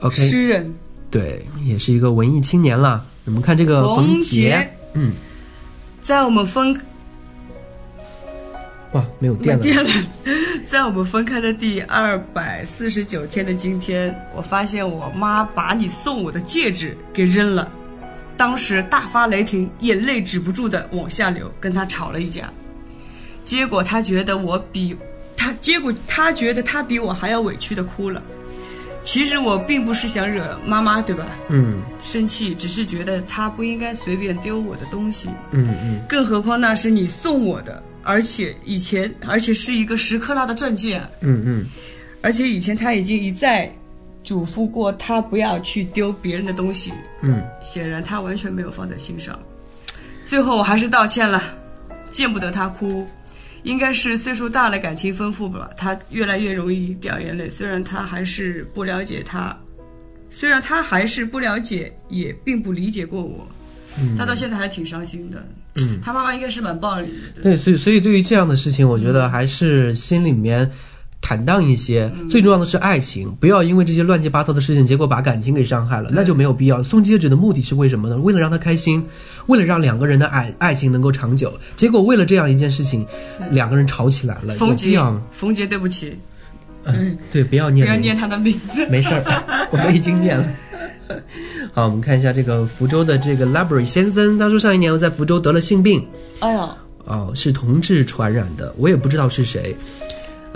[0.00, 0.74] OK，诗人
[1.10, 3.04] 对，也是一个文艺青年了。
[3.26, 5.12] 我们看这个冯杰，嗯，
[6.00, 6.74] 在我们分
[8.92, 9.62] 哇，没有电了。
[9.62, 9.90] 电了，
[10.66, 17.70] 在我们分开的第二百四十九天的今天，我发现我妈把你送我的戒指给扔了。
[18.38, 22.50] 当时大发雷霆，眼泪止不住的往下流，跟他吵了一架。
[23.44, 24.96] 结果他觉得我比
[25.36, 28.22] 他，结果他觉得他比我还要委屈的哭了。
[29.02, 31.26] 其实我并不是想惹妈妈，对吧？
[31.48, 35.28] 嗯生气，只是觉得他不应该随便丢我的东西。
[35.52, 41.66] 嗯嗯更何况那是你送我的，而且以前，而且是一个十克拉的钻戒，嗯嗯，
[42.20, 43.72] 而且以前他已经一再
[44.28, 46.92] 嘱咐过他不要去丢别人的东西。
[47.22, 49.38] 嗯，显然他完全没有放在心上。
[50.26, 51.42] 最后我还是道歉了，
[52.10, 53.06] 见不得他哭，
[53.62, 57.48] 应该是岁数大了，感情丰富吧，他越来越容易掉眼泪。
[57.48, 59.58] 虽然他还是不了解他，
[60.28, 63.48] 虽然他还是不了解，也并不理解过我，
[64.18, 65.42] 他到现在还挺伤心的。
[65.76, 67.40] 嗯，他妈妈应该是蛮暴力的。
[67.42, 70.70] 对，所以所以对于这样的事情，我觉得还是心里面
[71.20, 72.10] 坦荡一些。
[72.30, 76.82] 最重要的是爱情，不要因为这些乱七八糟的事情，结果把感情给伤害了，那就没有必要。
[76.82, 78.16] 送戒指的目的是为什么呢？
[78.18, 79.04] 为了让他开心，
[79.46, 81.52] 为了让两个人的爱爱情能够长久。
[81.76, 83.06] 结果为了这样一件事情，
[83.50, 84.98] 两个人吵起来了，有冯杰
[85.32, 86.16] 冯杰，对不起，
[86.84, 88.86] 嗯，对，不要念不要念他的名字。
[88.88, 89.22] 没事儿，
[89.70, 90.46] 我们已经念了。
[91.72, 96.06] 好，我们看一下这个福州的这个 Library 先生，他说上一年我在福州得了性病，
[96.40, 96.68] 哎呀，
[97.04, 99.74] 哦，是同志传染的，我也不知道是谁。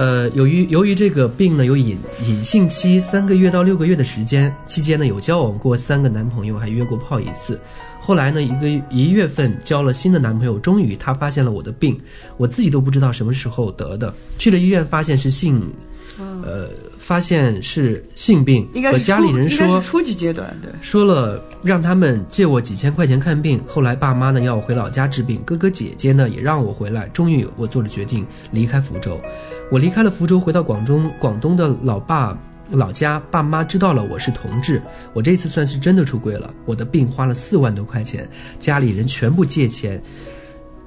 [0.03, 7.57] 呃，由于由于这个病呢有隐隐性期三个月到六个月的时间，期间呢有交往过三个男朋友，还约过炮一次。
[8.01, 11.97] 后来呢，一个一月份交了新的男朋友，终于他发现了我的病，
[12.37, 14.13] 我自己都不知道什么时候得的。
[14.39, 15.73] 去了医院，发现是性，
[16.19, 16.69] 呃，
[17.03, 20.71] 发现是性病，和应该是家里人说是初级阶段对。
[20.81, 27.09] 说了让他们借我几千块钱看病，后来爸妈呢要我回老家治病，哥哥姐姐呢也让我回来。
[27.09, 29.21] 终于我做了决定，离开福州。
[29.69, 32.39] 我离开了福州，回到广东广东的老爸
[32.71, 34.81] 老家，爸妈知道了我是同志，
[35.13, 36.55] 我这次算是真的出柜了。
[36.65, 38.29] 我的病花了四万多块钱，
[38.61, 40.01] 家里人全部借钱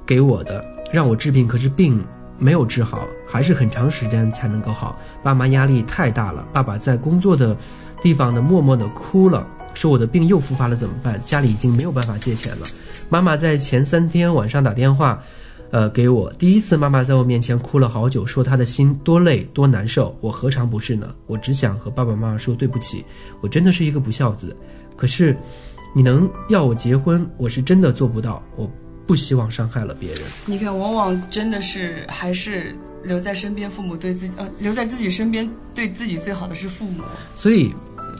[0.06, 2.02] 给我的，让我治病，可是病
[2.38, 5.00] 没有治好，还是很长时间才能够好。
[5.24, 7.56] 爸妈压力太大了，爸爸在工作的
[8.02, 11.22] 地方呢默默的哭了，说我的病又复发了怎么办？
[11.24, 12.66] 家里已经没有办法借钱了。
[13.10, 15.22] 妈妈在前三天晚上打电话，
[15.72, 20.18] 呃，给我第一次，妈妈在我面前哭了好久，说她的心多累多难受。
[20.22, 21.14] 我何尝不是呢？
[21.28, 23.04] 我只想和爸爸妈妈说对不起，
[23.42, 24.56] 我真的是一个不孝子。
[24.96, 25.36] 可是，
[25.94, 28.42] 你能要我结婚，我是真的做不到。
[28.56, 28.70] 我
[29.08, 30.22] 不希望伤害了别人。
[30.46, 37.04] 你看，往往真的是还是留在身边，父母对自己呃留在自己身边对自己最好的是父母。
[37.36, 37.74] 所以，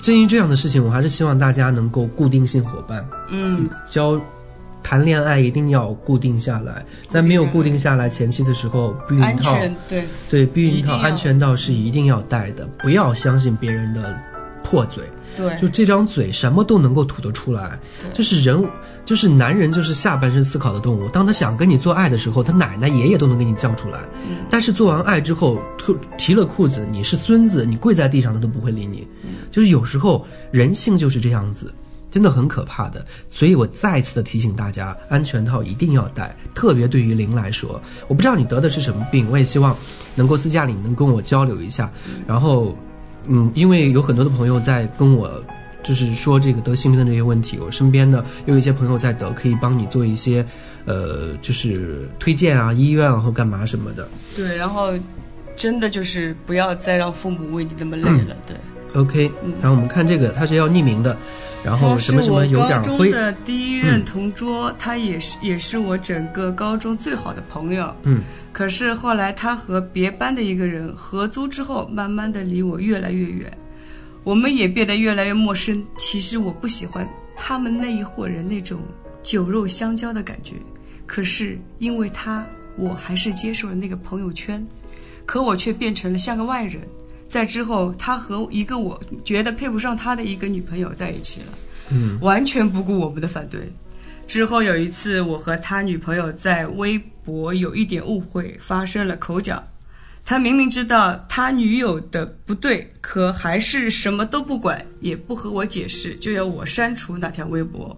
[0.04, 4.22] 正因这样的事情，我还是希望大家能够固定性伙伴，嗯，交
[4.84, 14.16] 谈恋爱一定要固定下来，在没有固定下来前期的时候，避孕套对，对避孕套安全套是一定要带的，不要相信别人的
[14.64, 15.04] 破嘴。
[15.36, 17.80] 对，就这张嘴什么都能够吐得出来，
[18.14, 18.64] 就是人，
[19.06, 21.08] 就是男人，就是下半身思考的动物。
[21.10, 24.00] 当他想跟你做爱的时候，他奶奶、爷爷都能给你叫出来。
[24.50, 29.08] 但是做完爱之后，脱提了裤子，你是孙子，你跪在地上他都不会理你。
[29.52, 31.74] 就是有时候人性就是这样子，
[32.12, 33.06] 真的很可怕的。
[33.30, 39.76] 所以我再次的提醒大家，安全套一定要戴，特别对于零来说，我不知道你得的是什么病，我也希望
[40.16, 41.92] 能够私下里能跟我交流一下。
[42.28, 42.78] 然后，
[43.28, 45.44] 嗯，因为有很多的朋友在跟我。
[45.84, 50.44] 就是说这个得性病的这些问题，我身边的有一些朋友在得，可以帮你做一些，
[50.86, 54.10] 呃，就是推荐啊、医院啊或干嘛什么的。
[54.36, 54.92] 对，然后
[55.56, 58.36] 真的就是不要再让父母为你那么累了。
[58.48, 58.58] 对。
[58.96, 59.32] OK，
[59.62, 61.18] 然后我们看这个，他是要匿名的，
[61.64, 67.94] 然后什么什么有点灰中，的第一任同桌，他也是也是我整个高中最好的朋友。
[68.04, 68.22] 嗯，
[68.54, 73.52] 可是后来他和别班的一个人合租之后，慢慢的离我越来越远，
[74.24, 75.84] 我们也变得越来越陌生。
[75.98, 78.80] 其实我不喜欢他们那一伙人那种
[79.22, 80.54] 酒肉相交的感觉，
[81.06, 82.46] 可是因为他，
[82.78, 84.66] 我还是接受了那个朋友圈，
[85.26, 86.82] 可我却变成了像个外人。
[87.28, 91.48] 在之后，他和一个我觉得配不上他的一个女朋友在一起了，
[91.90, 93.62] 嗯，完全不顾我们的反对。
[94.28, 99.62] 之后有一次，我和他女朋友在微博有一点误会，发生了口角。
[100.24, 107.96] 他明明知道他女友的不对，可还是什么都不管，也不和我解释，就要我删除那条微博。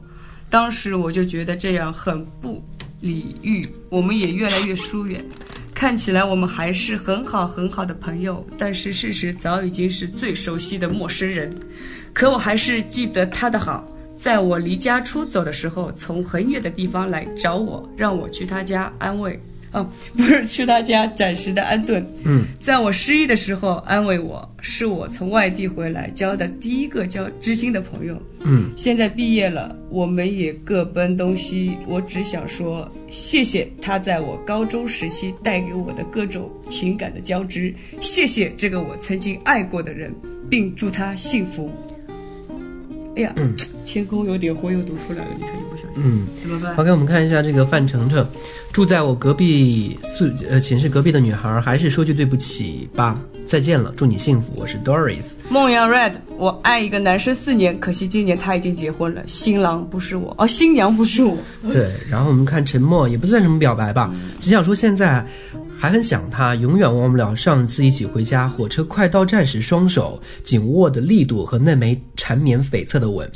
[0.50, 2.62] 当时我就觉得这样很不
[3.00, 5.24] 礼遇，我们也越来越疏远。
[5.78, 11.54] 看起来我们还是很好很好的朋友，但是事实早已经是最熟悉的陌生人。
[12.14, 19.40] 可我还是记得他的好，在我离家出走的时候，从很远的地方来找我，让我去他家安慰。
[19.74, 22.06] 哦，不是去他家暂时的安顿。
[22.24, 28.22] 嗯，在我失意的时候安慰我，是我从外地回来交的第一个交知心的朋友。
[28.42, 31.78] 嗯，现在毕业了，我们也各奔东西。
[31.86, 40.14] 我只想说，谢谢他在我高中时期带给我的各种情感的交织，谢谢这个我曾经爱过的人，
[40.50, 41.70] 并祝他幸福。
[43.18, 43.34] 哎呀，
[43.84, 48.24] 天空有点灰，又读出来了，你看一不小心，嗯，怎么办？OK，我们看一下这个范丞丞，
[48.72, 55.30] 住在我隔壁宿呃寝室隔壁的女孩，还是说句对不起吧，再见了，祝你幸福，我是 Doris。
[55.50, 61.36] 梦阳 Red，我爱一个男生四年，可惜今年他已经结婚了，新郎不是我，哦，新娘不是我。
[61.72, 65.26] 对，然后我们看沉默，也不算什么表白吧，只想说现在
[65.78, 73.30] 还很想他，永远忘不了上次一起回家，火车快到站时双手紧握的力度和那枚缠绵悱恻的吻。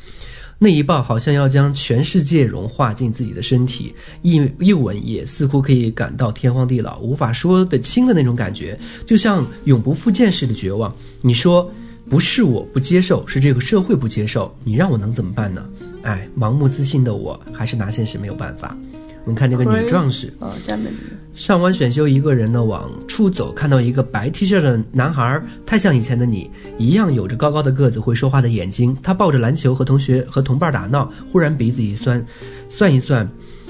[0.57, 10.93] 那一抱好像要将全世界融化进自己的身体，一一吻也似乎可以感到天荒地老，无法说得清的那种感觉，就像永不复见似的绝望。
[11.21, 11.71] 你说
[12.09, 15.67] 不是我不接受，是这个社会不接受，你让我能怎么办呢？
[16.03, 18.77] 哎，盲目自信的我还是拿现实没有办法。
[19.23, 28.97] 我们看这个女壮士，哦，下面这个上完选修，一个人呢往出走，看到一个白 T 恤的男孩，太像以前的你，一样有着高高的个子，会说话的眼睛。
[29.01, 32.25] 他抱着篮球和同学和同伴打闹，忽然鼻子一酸，
[32.67, 33.29] 算一算，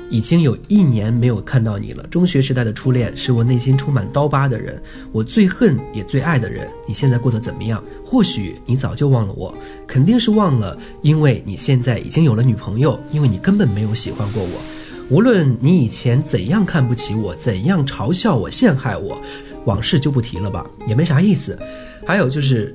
[0.10, 2.04] 已经有一年没有看到你了。
[2.08, 6.68] 中学时代的初恋，是我内心充满刀疤的人，我最恨也最爱的人。
[6.88, 7.84] 你现在过得怎么样？
[8.06, 9.54] 或许你早就忘了我，
[9.86, 14.81] 肯定是忘了，因为你现在已经有了女朋友，因为你根本没有喜欢过我。
[15.12, 19.22] 无论你以前怎样看不起我，怎样嘲笑我、陷害我，
[19.66, 21.60] 往事就不提了吧，也没啥意思。
[22.08, 22.74] 还有就是，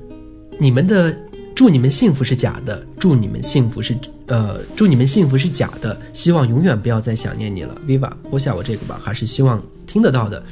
[0.59, 1.17] 你们的
[1.55, 3.97] 祝你们幸福是假的，祝你们幸福是
[4.27, 7.75] 呃，祝你们幸福是假的，希望永远不要再想念你了。
[7.87, 10.43] Viva，播下我这个吧，还是希望听得到的。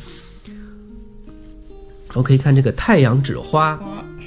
[2.16, 3.80] OK，看这个太阳纸花，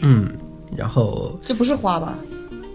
[0.02, 0.28] 嗯，
[0.76, 2.16] 然后这不是花吧？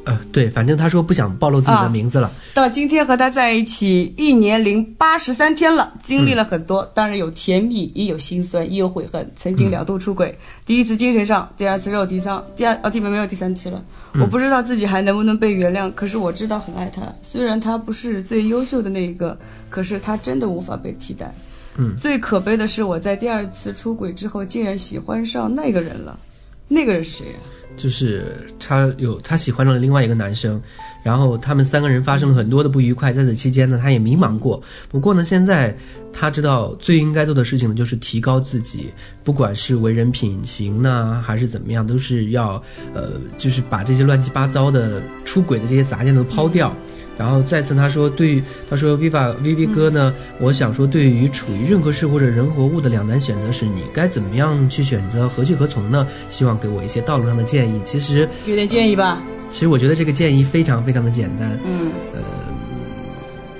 [0.05, 2.29] 呃，对，反正他说不想暴露自己的啊名字了。
[2.53, 9.29] 到今天和他在一起一年零八十三天了，经历了很多，当然有甜蜜，也有心酸，也有悔恨。
[9.35, 13.83] 曾经两度出轨，第一次精神上，第二次肉体上，第二哦地方没有第三次了。
[14.19, 17.01] 我不知道自己还能不能被原谅，可是我知道很爱他。
[17.21, 19.37] 虽然他不是最优秀的那一个，
[19.69, 21.33] 可是他真的无法被替代。
[21.77, 26.19] 嗯，最可悲的是我在第二次出轨之后，竟然喜欢上那个人了。
[26.67, 27.33] 那个人是谁呀、
[27.75, 30.61] 就是他有他喜欢了另外一个男生，
[31.03, 34.61] 然后他们三个人发生了很多的不愉快，在此期间呢，他也迷茫过。
[34.89, 35.75] 不过呢，现在
[36.11, 38.91] 他知道最应该做的事情呢，就是提高自己，
[39.23, 42.61] 不管是为人品行呢，还是怎么样，都是要
[42.93, 46.75] 呃，就是把这些乱七八糟的出轨的这些杂念都抛掉。
[47.15, 56.07] 然后再次他说，对他说 Viva Vivi 哥呢，我想说，对于处于任何事或者人和物的两难选择时，你该怎么样去选择，何去何从呢？
[56.29, 57.79] 希望给我一些道路上的建议。
[57.83, 59.21] 其实，有点建议吧？
[59.53, 61.91] 其实我觉得这个建议非常非常的简单，嗯，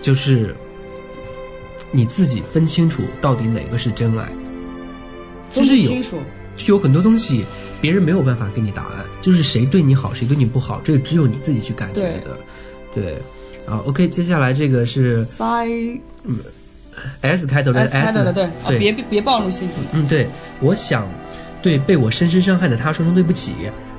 [0.02, 0.54] 就是
[1.92, 4.28] 你自己分清楚到底哪个是真爱。
[5.54, 6.02] 就是有。
[6.56, 7.44] 就有很多东西
[7.82, 12.38] 别人没有办法给你答案，就是谁对你好，谁对你不好，这个只有你自己去感觉的。
[12.94, 13.18] 对，
[13.66, 15.68] 啊，OK，接下来这个是塞
[17.22, 19.78] S 开头的 S 开头的，对，啊，对别别别暴露姓名。
[19.94, 20.28] 嗯，对，
[20.60, 21.10] 我想
[21.64, 23.54] 对被我深深伤害的他说声对不起。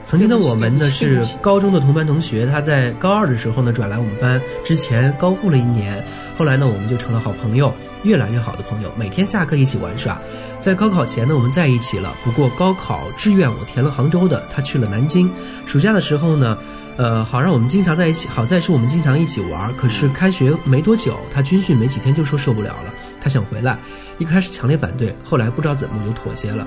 [0.06, 6.04] 曾经的我们呢是高中的同班同学，他在高二的时候呢转来我们班，之前高复了一年，
[6.36, 10.20] 后来呢我们就成了好朋友，越来越好的朋友，每天下课一起玩耍。
[10.60, 15.30] 在高考前呢我们在一起了，不过高考志愿我填了杭州的，他去了南京。
[15.66, 16.56] 暑假的时候呢。
[16.96, 18.28] 呃，好让我们经常在一起。
[18.28, 19.76] 好在是我们经常一起玩。
[19.76, 23.76] 可是开学没多久，他军训没几天就说受不了了，他想回来。
[24.18, 26.64] 一开始强烈反对，后来不知道怎么就妥协了。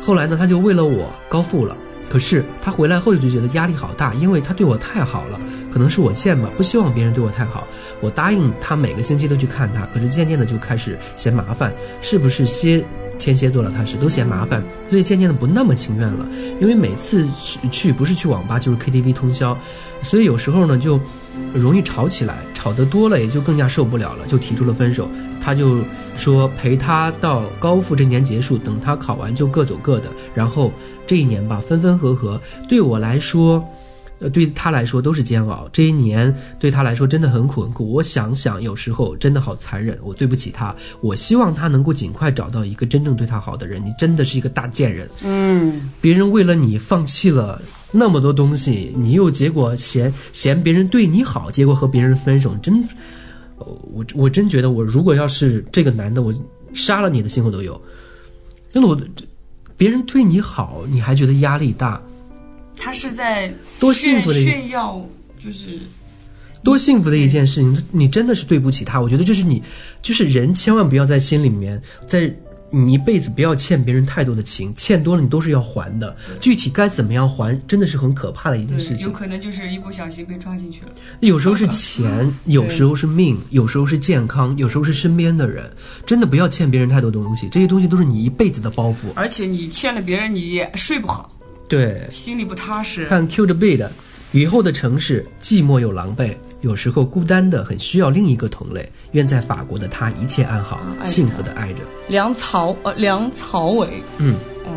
[0.00, 1.76] 后来呢，他就为了我高复了。
[2.08, 5.40] 可是他回来后就觉得压力好大，因为他对我太好了，
[5.72, 7.66] 可能是我贱吧，不希望别人对我太好。
[8.00, 12.84] 我答应他每个星期都去看他，可是渐渐的就开始嫌麻烦，是不是蝎
[13.18, 13.72] 天蝎座了？
[13.74, 16.26] 他是都嫌麻烦，所以渐渐的不那么情愿了。
[16.60, 19.56] 因为每次去去不是去网吧就是 KTV 通宵，
[20.02, 21.00] 所以有时候呢就
[21.54, 25.08] 容易吵起来，吵得多了也就更加受不了了，就提出了分手。
[25.44, 25.80] 他就
[26.16, 30.10] 说陪他到高复这年结束，等他考完就各走各的。
[30.34, 30.72] 然后
[31.06, 33.62] 这一年吧，分分合合，对我来说，
[34.20, 35.68] 呃，对他来说都是煎熬。
[35.70, 37.92] 这一年对他来说真的很苦很苦。
[37.92, 39.98] 我想想，有时候真的好残忍。
[40.02, 43.84] 我对不起他，我希望他能够尽快找到一个真正对他好的人。
[43.84, 45.06] 你真的是一个大贱人。
[45.22, 47.60] 嗯，别人为了你放弃了
[47.92, 52.88] 那么多东西，你又结果嫌嫌别人对你好，结果和别人分手，真，呃
[53.92, 56.34] 我我真觉得我如果要是这个男的，我
[56.72, 57.80] 杀了你的心我都有。
[58.72, 58.98] 因为我
[59.76, 62.02] 别人对你好，你还觉得压力大，
[62.76, 65.00] 他是在多幸福的一炫炫耀，
[65.38, 65.78] 就是
[66.62, 67.84] 多幸福的一件事情！
[67.90, 69.00] 你真的是对不起他。
[69.00, 69.62] 我觉得这是你，
[70.02, 72.34] 就是人千万不要在心里面，在
[72.74, 76.16] 你一辈子不要欠别人太多的情，欠多了你都是要还的。
[76.40, 79.12] 具体该怎么样还，真的是很可怕的一件事情，有。
[79.12, 80.88] 可能就是一不小心被抓进去了。
[81.20, 85.70] 有时候是钱，有时候是命，有时候是健康，有时候是身边的人。
[86.04, 89.12] 真的不要欠别人太多东西，这些东西都是你一辈子的包袱。
[89.14, 91.30] 而且你欠了别人，你也睡不好，
[91.68, 93.06] 对，心里不踏实。
[93.06, 93.90] 看 Q 的 B 的，
[94.32, 96.34] 雨后的城市寂寞又狼狈，
[96.64, 98.90] 有时候孤单的很需要另一个同类。
[99.12, 101.80] 愿在法国的他一切安好，幸福的爱着。
[102.08, 104.34] 梁朝呃梁朝伟，嗯，
[104.64, 104.72] 啊，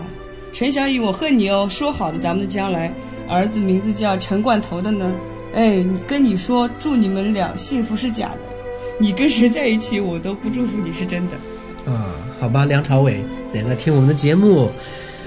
[0.51, 1.65] 陈小雨，我恨你哦！
[1.69, 2.93] 说好的咱们的将来，
[3.29, 5.11] 儿子名字叫陈冠头的呢？
[5.55, 8.39] 哎，你跟你说祝你们俩幸福是假的，
[8.99, 11.91] 你跟谁在一起我都不祝福你是真的。
[11.91, 13.23] 啊，好吧，梁朝伟
[13.53, 14.69] 在在听我们的节目。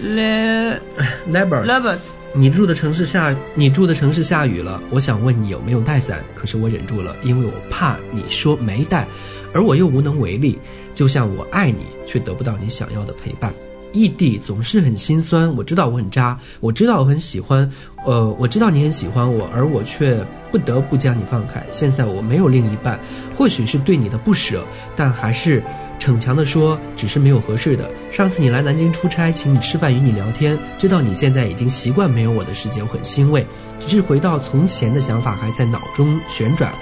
[0.03, 1.99] Robert，
[2.33, 4.81] 你住的城市下，你住的城市下雨了。
[4.91, 9.07] 我想问你有没有带伞，可是我忍住了，因为我怕你说没带，
[9.53, 10.57] 而我又无能为力。
[10.95, 13.53] 就像我爱你，却得不到你想要的陪伴。
[13.93, 17.69] 异地总是很心酸，我知道我很渣，我知道我很喜欢，
[18.07, 21.67] 呃，我知道你很喜欢我，而我却不得不将你放开。
[21.73, 23.01] 现在我没有另一半，
[23.37, 24.65] 或许是对你的不舍，
[24.95, 25.61] 但还是
[26.01, 27.89] 逞强的说，只是没有合适的。
[28.11, 33.47] 上次你来南京出差，请你吃饭与你聊天，知道你现在已经习惯没有我的时间，我很欣慰。
[33.79, 36.73] 只是回到从前的想法还在脑中旋转，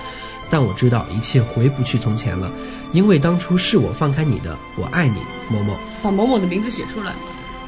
[0.48, 2.50] 但我知道一切回不去从前了，
[2.92, 5.18] 因为当初是我放开你的，我爱你，
[5.50, 5.76] 某某。
[6.00, 7.12] 把某某的名字写出来。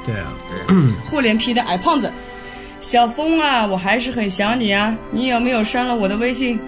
[0.06, 0.32] 对啊，
[1.10, 2.10] 厚脸皮的矮胖子，
[2.80, 4.96] 小峰啊，我还是很想你啊。
[5.10, 6.58] 你有没有删了我的微信？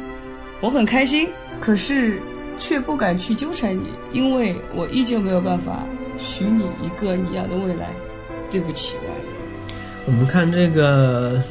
[0.61, 1.29] 我很开心，
[1.59, 2.21] 可是
[2.63, 5.85] 却不敢去纠缠你，因为我依旧没有办法
[6.17, 7.89] 许你一个你要的未来。
[8.53, 8.97] 对不起，
[10.07, 11.43] 我们看这个，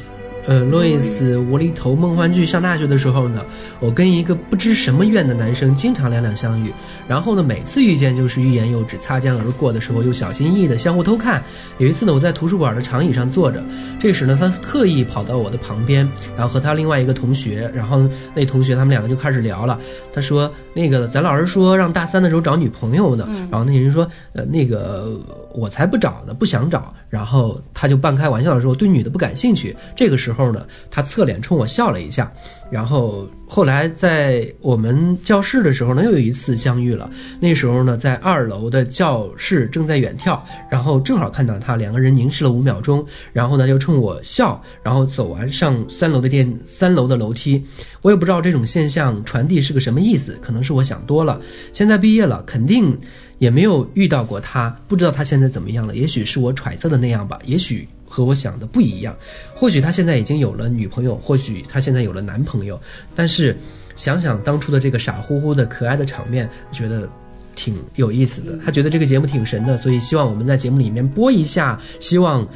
[0.46, 2.46] 呃，路易斯无厘头梦幻剧。
[2.46, 3.44] 上大学的时候呢，
[3.80, 6.72] 我跟一个不知什么院的男生经常两两相遇，
[7.08, 11.42] 然后呢，每次遇见就是欲言又止，擦肩而过的时候又小心翼翼的相互偷看。
[11.78, 13.60] 有一次呢，我在图书馆的长椅上坐着，
[13.98, 19.76] 这时呢，他特意跑到我的旁边，然后和他另外一个同学，然后那同学他们两个就开始聊了。
[20.12, 25.12] 他说：“那个咱老师说让大三的时候找女朋友呢，然后那人说：呃，那个
[25.52, 26.92] 我才不找呢，不想找。
[27.08, 29.76] 然后他就半开玩笑的说对女的不感兴趣。
[29.94, 32.32] 这个时候呢，他侧脸冲我笑了一下，
[32.72, 37.10] 然后后来在我们教室的时候呢，又有一次相遇了。
[37.38, 47.62] 那时候呢，在二楼的教室正在远眺，然后正好看到他，两个人凝视了五秒钟，然后呢就冲我笑，然后走完上三楼的电三楼的楼梯。
[48.00, 51.38] 我也不知道这种现象传递是个什么意思，可能是我想多了。
[51.74, 52.98] 现在毕业了，肯定
[53.36, 55.94] 也没有遇到过他，不知道他现在怎么样了。
[55.94, 59.16] 也许是我揣测的那样吧，也许和我想的不一样。
[59.54, 62.78] 或许他现在已经有了女朋友，或许他现在有了男朋友。
[63.14, 63.56] 但是
[63.94, 67.08] 想想当初的这个傻乎乎的可爱的场面，觉得
[67.56, 68.58] 挺有意思的。
[68.62, 72.46] 他觉得这个节目挺神的，所以希望我们在节目里面播一下，希望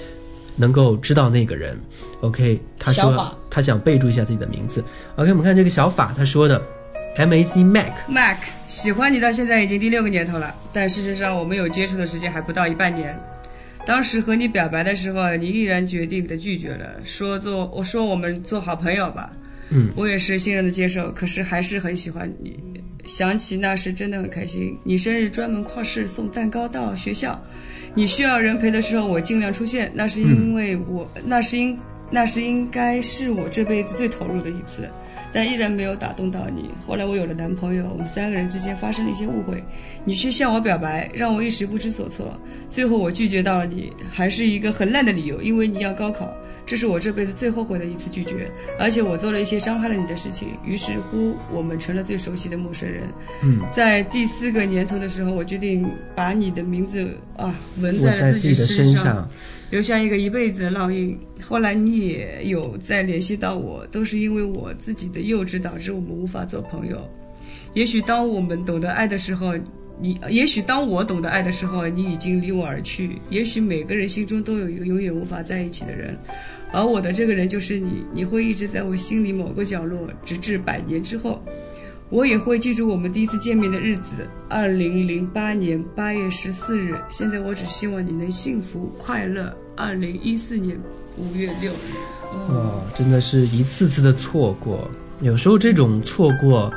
[0.57, 1.78] 能够知道那个人。
[2.20, 4.84] OK，他说他想备注一下自己的名字。
[5.16, 6.61] OK，我们看这个小法他说的
[7.16, 7.92] ，M A C Mac。
[8.09, 8.38] Mac，
[8.68, 13.18] 喜欢你到现在已经第六个年头了，但事实上我们有接触的时间还不到一半年。
[13.87, 19.32] 当时和你表白的时候，你毅然决定的拒绝了，说做我说我们做好朋友吧。
[19.70, 22.59] 嗯，我也是欣然的接受，可是还是很喜欢你。
[23.05, 24.76] 想起那时真的很开心。
[24.82, 27.41] 你生日专门跨市送蛋糕到学校，
[27.95, 31.78] 你需要人陪的时候我尽量出现，那是因为我、那是应
[32.11, 34.89] 那是应该是我这辈子最投入的一次。
[35.37, 36.70] 但依然没有打动到你。
[36.87, 39.62] 后来我有了男朋友，我们三个人之间发生了一些误会，
[40.07, 42.41] 你却向我表白，让我一时不知所措。
[42.70, 46.32] 最后我拒绝到了你，还是一个很烂的理由，因为你要高考。
[46.64, 50.49] 这是我这辈子最后悔的一次拒绝，而且我做了一些伤害了你的事情。
[50.64, 53.05] 于是乎，我们成了最熟悉的陌生人。
[53.45, 57.07] 嗯，在第四个年头的时候，我决定把你的名字
[57.37, 59.30] 啊纹在了自己的身上上，
[59.70, 61.18] 留下一个一辈子的烙印。
[61.42, 67.08] 后来你也有再联系到我，都是因为我自己的幼稚导致我们无法做朋友。
[67.74, 69.54] 也许当我们懂得爱的时候，
[69.98, 73.18] 你也许当我懂得爱的时候，你已经离我而去。
[73.28, 76.16] 也许每个人心中都有一个永远无法在一起的人，
[76.72, 81.42] 而我的这个人就是你，你会一直在我心里某个角落，直至百年之后。
[82.09, 86.96] 我也会记住我们第一次见面的日子，二零零八年八月十四日。
[87.11, 89.52] 现在我只希望你能幸福快乐。
[89.74, 90.78] 二零一四年
[91.18, 94.88] 五月六日，哇，真的是一次次的错过。
[95.20, 96.72] 有时候这种错过，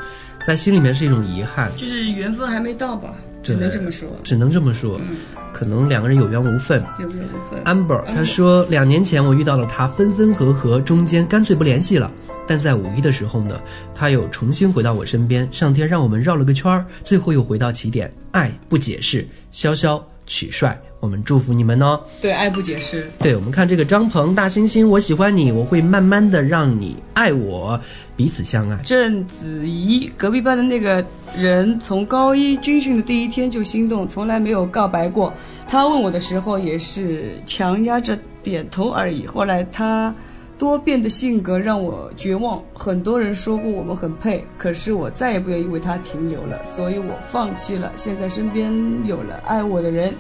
[0.48, 3.14] 在心里面是一种遗憾，就是缘分还没到吧，
[3.44, 4.10] 只能这么说。
[4.24, 5.00] 只能这么说。
[5.00, 5.16] 嗯，
[5.54, 6.84] 可能两个人有缘无分。
[7.00, 7.64] 有缘无分。
[7.64, 12.12] Amber 他说，两年前我遇到了他，分分合合，中间干脆不联系了。
[12.48, 13.60] 但在五一的时候呢，
[13.94, 18.12] 他又重新回到我身边，上天让我们绕了个圈儿，最后又回到起点。
[18.32, 22.00] 爱不解释，潇潇曲帅，我们祝福你们哦。
[22.22, 23.10] 对，爱不解释。
[23.20, 27.80] 对，我们看这个张鹏大猩猩，我喜欢你，我会慢慢的让你爱我，
[28.16, 28.78] 彼此相爱。
[28.84, 31.06] 郑子怡，隔壁班的那个
[31.38, 35.34] 人，从高一军训的第一天就心动，从来没有告白过。
[35.68, 39.26] 他问我的时候也是强压着点头而已。
[39.26, 40.14] 后来他
[40.58, 42.62] 多变的性格让我绝望。
[42.74, 47.90] 很多人说过我们很配，可是我再也不愿意为他停留了，所以我放弃了。
[47.96, 48.70] 现在身边
[49.06, 50.14] 有了爱我的人，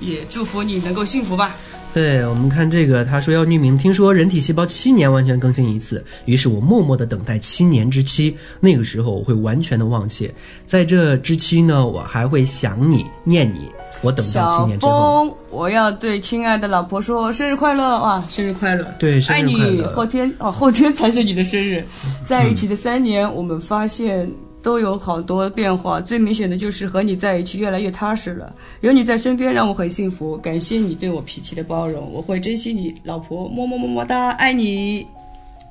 [0.00, 1.54] 也祝福你能够幸福吧。
[1.92, 3.78] 对我们看这个，他说要匿名。
[3.78, 8.36] 听说人体细胞七年完全更新一次，于是我默默的等待七年之期。
[8.60, 10.30] 那个时候我会完全的忘却，
[10.66, 13.70] 在这之期呢，我还会想你、念你。
[14.02, 18.22] 我等到七年之后，我要对亲爱的老婆说生日快乐哇！
[18.28, 19.82] 生日快乐，对生爱日快乐你。
[19.94, 21.82] 后天哦，后天才是你的生日。
[22.26, 24.30] 在一起的三年，我们发现
[24.66, 28.52] 都有好多变化，最明显的就是和你在一起越来越踏实了。
[28.80, 30.36] 有你在身边，让我很幸福。
[30.38, 35.06] 感谢你对我脾气的包容，我会珍惜你，老婆，么么么么哒，爱你。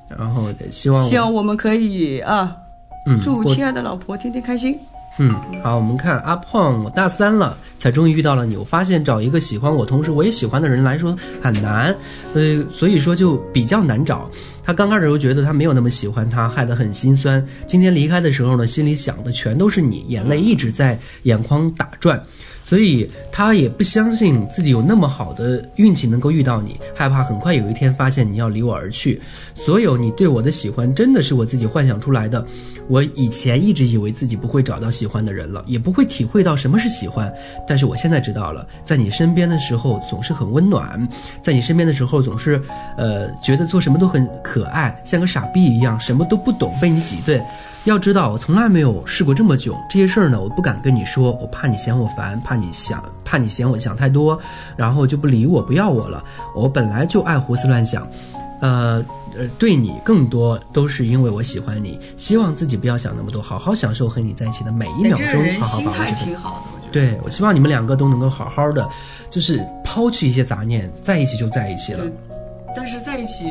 [0.08, 2.56] 然后希望希望我们可以啊，
[3.06, 4.78] 嗯祝亲爱的老婆天天开心。
[5.18, 8.54] 嗯，好，我们看阿胖，我大三了，才终于遇到了你。
[8.54, 11.94] 我发现找一个喜欢我，同时我也喜欢的人来说很难，
[12.34, 14.30] 呃，所以说就比较难找。
[14.62, 17.42] 他刚开始又觉得他没有那么喜欢他，害得很心酸。
[17.66, 22.22] 今天离开的时候呢，心里想的全都是你，眼泪一直在眼眶打转。
[22.66, 29.20] 所以他也不相信自己有那么好的运气能够遇到你，害怕很快有一天发现你要离我而去。
[29.54, 32.44] 所有你对我的喜欢，真的是我自己幻想出来的。
[32.88, 37.32] 我以前一直以为自己不会找到喜欢的人了，也不会体会到什么是喜欢。
[37.68, 41.08] 但是我现在知道了，在你身边的时候总是很温暖，
[41.44, 42.60] 在你身边的时候总是，
[42.96, 47.40] 呃，觉得做什么都很可爱，像个傻逼一样，什么都不懂，被你挤兑。
[47.86, 49.76] 要知道，我从来没有试过这么久。
[49.88, 54.38] 这些事儿呢，我不敢跟你说，我怕你嫌我烦，怕你想，怕你嫌我想太多，
[54.76, 56.22] 然后就不理我，不要我了。
[56.54, 58.06] 我本来就爱胡思乱想，
[58.60, 59.04] 呃
[59.38, 66.16] 呃，对你更多都是因为我喜欢你，希望自己不要想那么多，好好享受和你在一起的每一秒钟好好把握这个。
[66.24, 66.92] 挺好的，我觉得。
[66.92, 68.88] 对，我希望你们两个都能够好好的，
[69.30, 72.04] 就是抛弃一些杂念，在一起就在一起了，
[72.74, 73.44] 但是在一起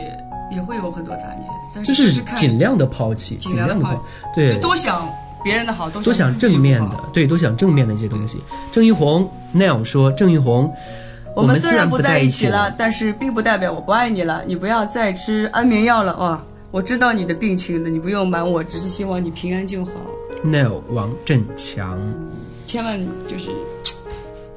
[0.51, 3.99] 也会有很多杂念，但就是是尽量的抛弃，尽量的抛，
[4.35, 5.07] 对就，多想
[5.43, 8.41] 别人的好，多多想正面。，的对，多想正面的一些东西。
[8.71, 10.73] 郑一红 Neil 说，郑一红，
[11.35, 14.43] 我们虽然不不在一起了，，但是并不代表我不爱你了。
[14.45, 16.39] 你不要再吃安眠药了哦！
[16.71, 19.91] 我知道你的病情了，你不用瞒我，只是希望你平安就好。
[20.43, 21.97] Neil 王振强，
[22.67, 23.51] 千万就是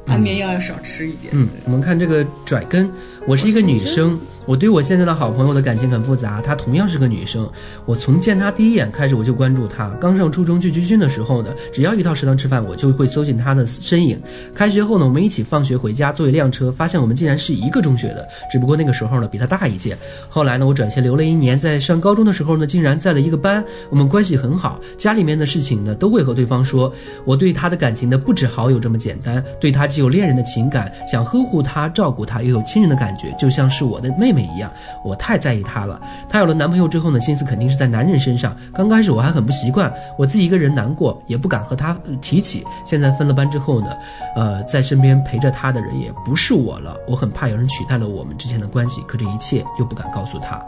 [0.07, 1.33] 安眠药要少吃一点。
[1.33, 2.91] 嗯，我们看这个拽根，
[3.27, 4.19] 我是一个女生，
[4.49, 7.47] 我对我现在的好朋友的感情很复杂，她同样是个女生。
[7.85, 9.91] 我从见她第一眼开始我就关注她。
[10.01, 14.19] 刚上初中去军训的时候呢，只要一到食堂吃饭，我就会搜寻她的身影。
[14.55, 19.95] 开学后呢，我们一起放学回家，坐一辆车，发现我们竟然是一个中学的，只不过那个时候呢比她大一届。
[20.31, 26.91] 后来呢，我转学留了一年，在上高中的时候呢，竟然在了一个班，我们关系很好，家里面的事情呢都会和对方说。
[27.27, 34.71] 我对她的感情呢不止好友这么简单，对她既有恋人的情感，想呵护她、照顾她，又有亲人的感觉，就像是我的妹妹一样。
[35.05, 36.01] 我太在意她了。
[36.29, 38.57] 她有了男朋友之后呢，心思肯定是在男人身上。
[38.73, 42.65] 刚开始我还很不习惯，我自己一个人难过，也不敢和她呃提起。
[42.85, 43.97] 现在分了班之后呢，
[44.37, 50.61] 呃，在身边陪着她的人也不是我了，我很怕有人取代了我们之间的关系，可这一切又不敢告诉她。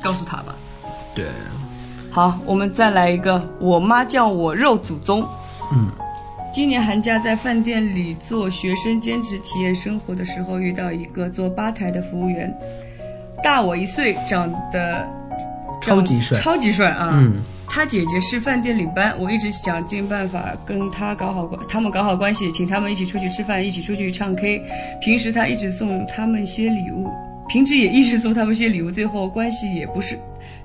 [0.00, 0.54] 告诉她吧。
[1.14, 1.24] 对，
[2.10, 5.26] 好，我们再来一个，我妈叫我肉祖宗。
[5.72, 5.88] 嗯，
[6.58, 12.52] 今年寒假在饭店里做学生兼职体验生活的时候，遇到一个做吧台的服务员，
[13.44, 15.08] 大我一岁，长得
[15.80, 17.12] 超级帅超级帅啊！
[17.14, 17.34] 嗯，
[17.68, 24.60] 他姐姐是饭店领班，我一直想尽办法跟他搞好关，他们搞好关系，请他们一起出去吃饭，一起出去唱 K。
[25.00, 27.08] 平时他一直送他们些礼物，
[27.48, 30.18] 平时也一直送他们些礼物，最后关系也不是。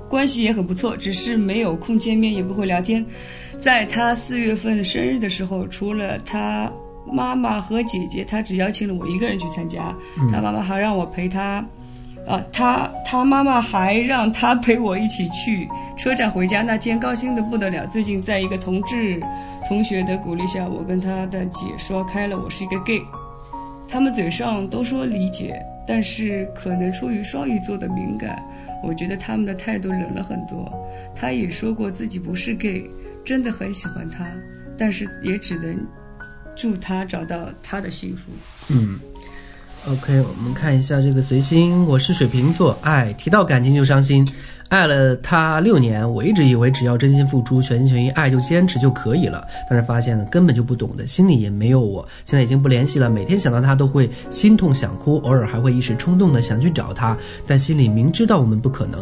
[0.09, 3.05] 关系也很不错，只是没有空见面，也不会聊天。
[3.59, 6.71] 在他四月份生日的时候，除了他
[7.05, 9.95] 妈妈和姐姐，他只邀请了我一个人去参加。
[10.31, 11.65] 他妈妈还让我陪他，
[12.27, 16.61] 啊，他他妈妈还让他陪我一起去车站回家。
[16.61, 17.87] 那天高兴的不得了。
[17.87, 19.21] 最近在一个同志
[19.67, 23.01] 同学的鼓励下，我跟他的姐说开了，我是一个 gay。
[23.89, 28.43] 他们嘴上都说理解，但是可能出于双鱼座的敏感。
[28.83, 30.71] 我觉得他们的态度冷了很多。
[31.15, 32.85] 他也说过自己不是 gay，
[33.23, 34.27] 真的很喜欢他，
[34.77, 35.75] 但是也只能
[36.55, 38.31] 祝他找到他的幸福。
[38.69, 38.99] 嗯
[39.87, 44.27] ，OK，我们看一下这个随心，我是水瓶座，爱提到感情就伤心，
[44.73, 57.15] 爱了他六年，我一直以为只要真心付出、全心全意爱就坚持就可以了，但是发现呢根本就不懂得，心里也没有我，现在已经不联系了，每天想到他都会心痛想哭，偶尔还会一时冲动的想去找他，
[57.45, 58.99] 但心里明知道我们不可能，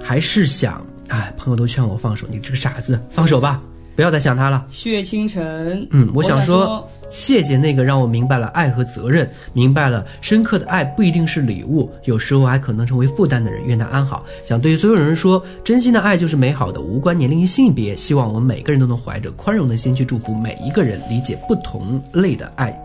[0.00, 3.60] 还是想，哎，朋友都劝我放手，你这个傻子，放手吧，
[3.96, 4.64] 不要再想他了。
[4.70, 13.64] 血清晨，嗯，我想说，说谢谢那个让我明白了爱和责任，明白了深刻的爱不一定是礼物，有时候还可能成为负担的人。
[13.64, 14.24] 愿他安好。
[14.44, 17.96] 想对所有人说，真心的爱就是美好的，无关年龄与性别。
[17.96, 22.78] 希望我们每个人都能怀着宽容的心去祝福每一个人，理解不同类的爱。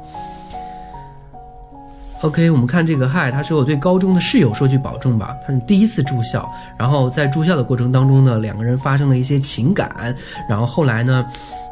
[2.24, 6.50] OK，我们看这个嗨，他说我对高中的室友说句保重吧，他是第一次住校，
[6.80, 10.16] 然后在住校的过程当中呢，两个人发生了一些情感，
[10.48, 11.26] 然后后来呢，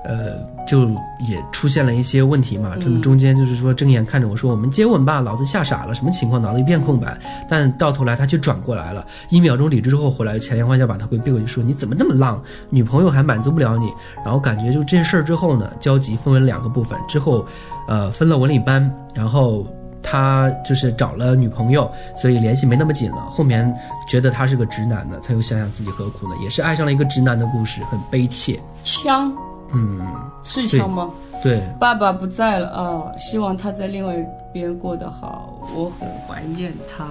[0.03, 0.89] 呃，就
[1.19, 6.41] 也出现了一些问题嘛，他们中间就是说睁眼看着我说我们接吻吧，老子吓傻了，什么情况？
[6.41, 13.85] 脑子一片空白，但到头来他却转过来了，一秒钟理智之后回来，强颜欢笑把他给背过去说你怎么那么浪，女朋友还满足不了你，
[14.25, 17.45] 然后感觉就这件事儿之后呢，交集分为两个部分，之后，
[17.87, 19.65] 呃，分了文理班，然后。
[20.03, 23.17] 他就是找了女朋友，所以联系没那么紧了。
[23.29, 23.73] 后面
[24.07, 26.35] 觉得他是个直男呢，他又想想自己何苦呢？
[26.43, 28.59] 也是爱上了一个直男的故事，很悲切。
[28.83, 29.33] 枪
[29.73, 30.01] 嗯，
[30.43, 31.09] 是枪吗？
[31.41, 37.07] 对，爸爸不在了啊，希望他在另外一边过得好，我很怀念他。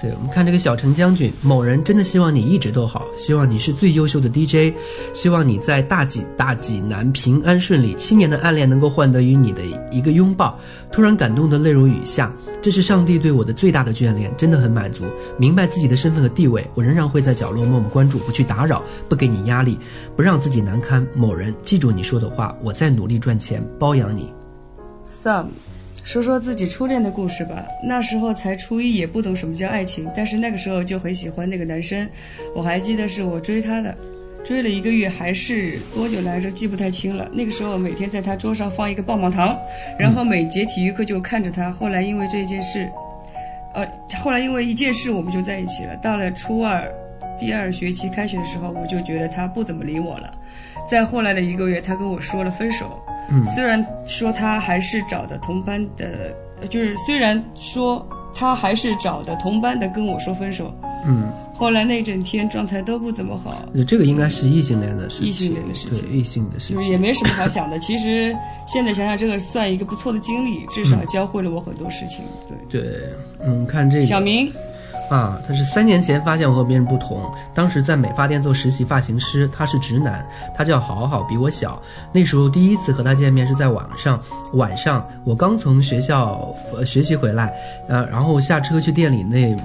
[0.00, 4.72] 对，我们看这个小陈将军，某人真的希望你一直都好，希望你是最优秀的 DJ，
[5.12, 10.56] 希望你在大济大济南平安顺利，七年的暗恋能够换得与你的一个拥抱，
[10.92, 12.32] 突然感动的泪如雨下，
[12.62, 15.02] 这是上帝对我的最大的眷恋，真的很满足，
[15.36, 19.76] 明白自己的身份和地位，我仍然会在角落默默关注，不去打扰，不给你压力，
[20.14, 21.04] 不让自己难堪。
[21.12, 24.32] 某人记住你说的话，我在努力赚钱，包养你。
[25.04, 25.48] Some
[26.08, 27.66] 说说自己初恋的故事吧。
[27.84, 32.08] 那时候才初一，也不懂什么叫爱情，但是那个时候就很喜欢那个男生。
[32.56, 33.94] 我还记得是我追他的，
[34.42, 37.28] 追了一个月，还是多久来着，记不太清了。
[37.30, 39.54] 那个时候每天在他桌上放一个棒棒糖，
[39.98, 41.70] 然后每节体育课就看着他。
[41.70, 42.88] 后来因为这件事，
[43.74, 43.86] 呃，
[44.18, 45.94] 后来因为一件事我们就在一起了。
[45.98, 46.90] 到了初二。
[47.38, 50.34] 第二学期开学的时候，我就觉得他不怎么理我了。
[50.90, 53.00] 再后来的一个月，他跟我说了分手。
[53.30, 60.72] 嗯，虽然说他还是找的同班的，呃就是虽然说他还是找的同班的跟我说分手。
[61.04, 66.04] 嗯，后来那整天状态都不怎么好，这个应该是异性恋的事情，异性恋的事情。
[66.04, 66.76] 对异性的事情。
[66.76, 67.78] 就是也没什么好想的。
[67.78, 72.24] 其实现在想想，这个算一个不错的经历，至少教会了我很多事情。
[72.68, 72.98] 对，对，
[73.38, 74.04] 嗯，看这个。
[74.04, 74.52] 小明，
[75.08, 77.22] 啊，他是三年前发现我和别人不同，
[77.54, 81.80] 当时在美发店做实习发型师，他是直男，他叫好好，比我小。
[82.12, 84.20] 那时候第一次和他见面是在晚上，
[84.52, 87.54] 晚上我刚从学校呃学习回来，
[87.88, 89.56] 呃，然后下车去店里那。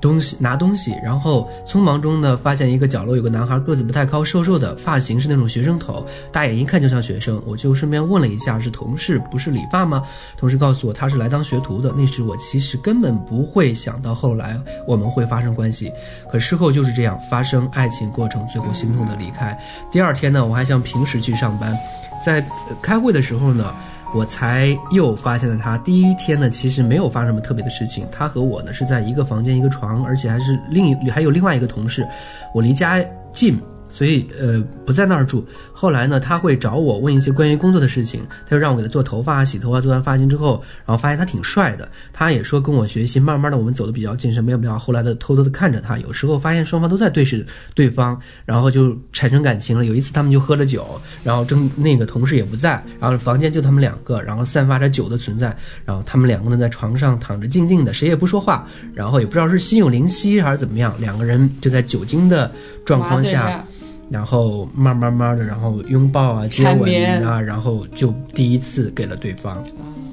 [0.00, 7.42] 东西拿东西，然后匆忙中呢，发现一个角落有个男孩，个子不太高，瘦瘦的，发型是那种学生头，大眼一看就像学生。
[7.46, 10.02] 我就顺便问了一下，是同事不是理发吗？
[10.36, 11.92] 同事告诉我他是来当学徒的。
[11.96, 15.92] 那时我其实根本不会想到后来我们会发生关系，
[16.30, 19.58] 可事后就是这样发生爱情过程，最后心痛的离开。
[19.90, 21.76] 第二天呢，我还像平时去上班，
[22.24, 22.44] 在
[22.80, 23.74] 开会的时候呢。
[24.14, 25.76] 我才又发现了他。
[25.78, 28.06] 第一天呢，其实没有发生什么特别的事情。
[28.10, 32.06] 他和我呢是在一个房间一个床，而且还是另一还有另外一个同事。
[32.54, 33.60] 我离家近。
[33.88, 35.46] 所以，呃，不在那儿住。
[35.72, 39.80] 后来呢，他会找我问一些关于工作的事情，他就让我给他做头发、洗头发。
[39.80, 43.18] 做完发型之后，然后发现他挺帅的，他也说跟我学习。
[43.20, 44.78] 慢慢的，我们走的比较近，身边比较。
[44.78, 49.84] 后来的偷偷的看着他，有时候发现双方都在对视对方，然后就产生感情了。
[49.84, 62.50] 有一次他们就喝了酒，然后正那个同事也不在，然后房间就他们两个，然后散发着酒的存在，然后他们两个呢在床上躺着静静的，谁也不说话，然后也不知道是心有灵犀还是怎么样，两个人就在酒精的
[62.84, 63.64] 状况下。
[64.10, 66.90] 然后慢慢慢的，然后拥抱啊、接吻
[67.26, 69.62] 啊，然后就第一次给了对方。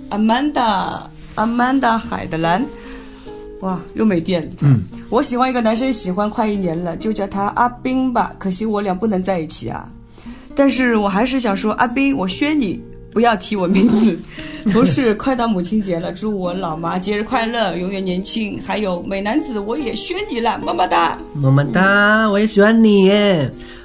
[0.09, 2.65] Amanda，Amanda 海德兰，
[3.61, 4.51] 哇，又没电了。
[4.61, 8.33] 嗯，我喜欢一个男生，喜欢快一年了，就叫他阿斌吧。
[8.37, 9.89] 可惜我俩不能在一起啊。
[10.55, 12.81] 但是我还是想说，阿斌，我宣你
[13.15, 14.19] 不要提我名字。
[14.73, 18.59] 同事，快到母亲节了，祝我老妈节日快乐，永远年轻。
[18.65, 23.09] 还有美男子，我也宣你了，么么哒，么么哒，我也喜欢你。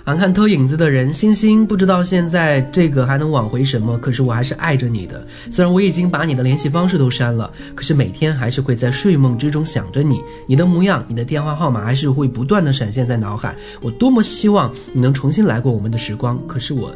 [0.04, 3.96] 俺看偷影子的人，星星，不知道现在这个还能挽回什么？
[3.98, 5.24] 可是我还是爱着你的。
[5.50, 13.54] 虽然我已经把你的联系方式都删了，可是每天还是会在睡梦之中想着你，你的模样，你的电话号码还是会不断的闪现在脑海。
[13.82, 16.90] 我多么希望你能重新来过我们的时光，可是我。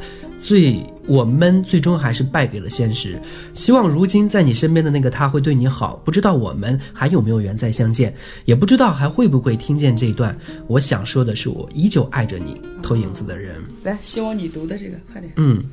[0.44, 3.18] 最我们最终还是败给了现实。
[3.54, 5.96] 希望如今在你身边的那个他会对你好。
[6.04, 8.14] 不知道我们还有没有缘再相见，
[8.44, 10.38] 也不知道还会不会听见这段。
[10.66, 13.56] 我想说的是，我依旧爱着你，偷影子的人。
[13.82, 15.32] 来，希望你读的这个，快点。
[15.36, 15.64] 嗯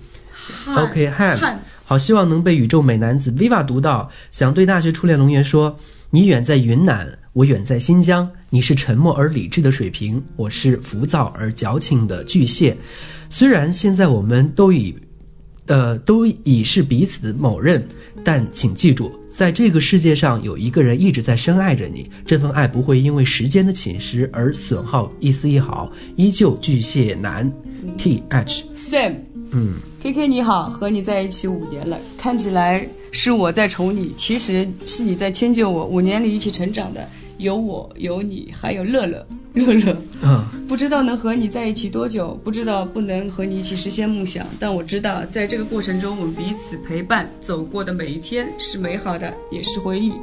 [0.78, 4.09] ，OK，汉，好，希望能被宇宙美男子 Viva 读到。
[4.32, 5.78] 想对大学初恋龙源说：
[6.09, 8.30] 你远在云南，我远在新疆。
[8.49, 12.78] 你是沉默而理智的水瓶，我是浮躁而矫情的巨蟹。
[13.32, 14.93] 虽然现在我们都已，
[15.67, 17.82] 呃，都已是彼此的某人，
[18.25, 27.49] 但请记住，在这个世界上有一个人一直在深爱着你，这份爱不会因为时间的侵蚀而损耗一丝一毫，依旧巨蟹男
[27.97, 29.15] ，T H Sam，
[29.51, 37.07] 嗯，K K 你好，和你在一起五年了，看起来是我在宠你，其实是你在迁就我，五年里一起成长的。
[37.41, 39.95] 有我，有你，还有乐乐，乐乐。
[40.21, 50.13] 嗯， 不知道能和你在一起多久，不知道不能和你一起实现梦想，但我知道，在这个过程中，我们彼此陪伴走过的每一天是美好的，也是回忆。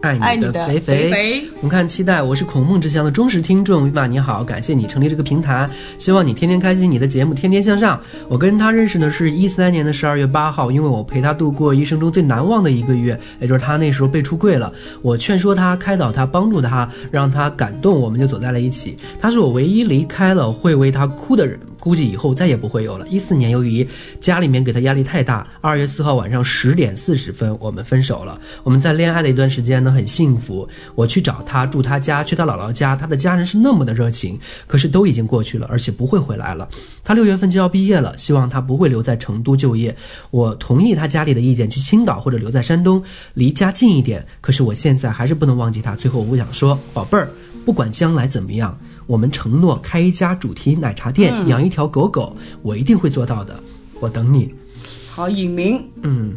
[0.00, 5.68] 爱你的肥肥，我们看期待，我是孔孟之乡的忠实听众，维玛你好，感谢你成立这个平台，
[5.98, 8.00] 希望你天天开心，你的节目天天向上。
[8.28, 14.72] 我跟他认识呢是一三年的十二月八号，因为我陪他度过一生中最难忘的一个月，也就是他那时候被出柜了，
[15.02, 18.96] 我劝说他，开导他，帮助他，让他感动，我们就走在了一起。
[19.20, 21.58] 他是我唯一离开了会为他哭的人。
[21.78, 23.06] 估计以后再也不会有了。
[23.08, 23.86] 一四年，由于
[24.20, 28.40] 家里面给他压力太大，二月四号晚上十点四十分，我们分手了。
[28.62, 30.68] 我们在恋爱的一段时间呢，很幸福。
[30.94, 34.38] 我去找他，住他家，去他姥姥家，他的家人是那么的热情。
[34.66, 36.68] 可是都已经过去了，而且不会回来了。
[37.04, 39.94] 他六月份就要毕业了，希望他不会留在成都就业。
[40.30, 43.02] 我同意他家里的意见，去青岛或者留在山东，
[43.34, 44.26] 离家近一点。
[44.40, 45.94] 可是我现在还是不能忘记他。
[45.94, 47.28] 最后，我想说，宝贝儿，
[47.64, 48.78] 不管将来怎么样。
[49.08, 53.58] 我们承诺开一家主题奶茶店，养一条狗狗，我一定会做到的。
[54.00, 54.54] 我等你。
[55.10, 55.82] 好，尹明。
[56.02, 56.36] 嗯，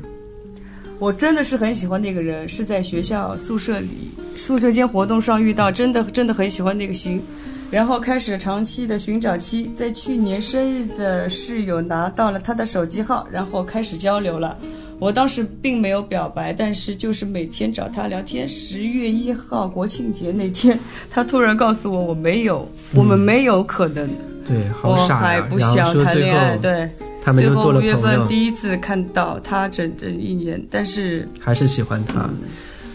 [0.98, 3.90] 我真的是很喜欢那个人，是在学校宿舍里
[4.38, 7.22] 宿舍间活动上遇到，真的真的很喜欢那个型，
[7.70, 14.58] 然后开始长期的寻找期，在去年生日的室友拿到了他的手机号，然后开始交流了。
[15.02, 18.48] 我当时并没有表白，但是就是每天找他聊天。
[18.48, 20.78] 十月一号国庆节那天，
[21.10, 24.08] 他突然告诉我我没有，我们没有可能。
[24.48, 25.48] 对，好傻呀！
[25.76, 26.88] 然后说最后，对，
[27.24, 32.30] 他们就做了五月份第一次看到他整整一年，但是还是喜欢他，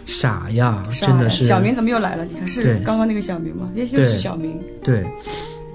[0.07, 1.43] 傻呀，真的是。
[1.43, 2.25] 小明怎么又来了？
[2.25, 3.69] 你看是刚刚那个小明吗？
[3.75, 4.57] 又又是小明。
[4.81, 5.05] 对。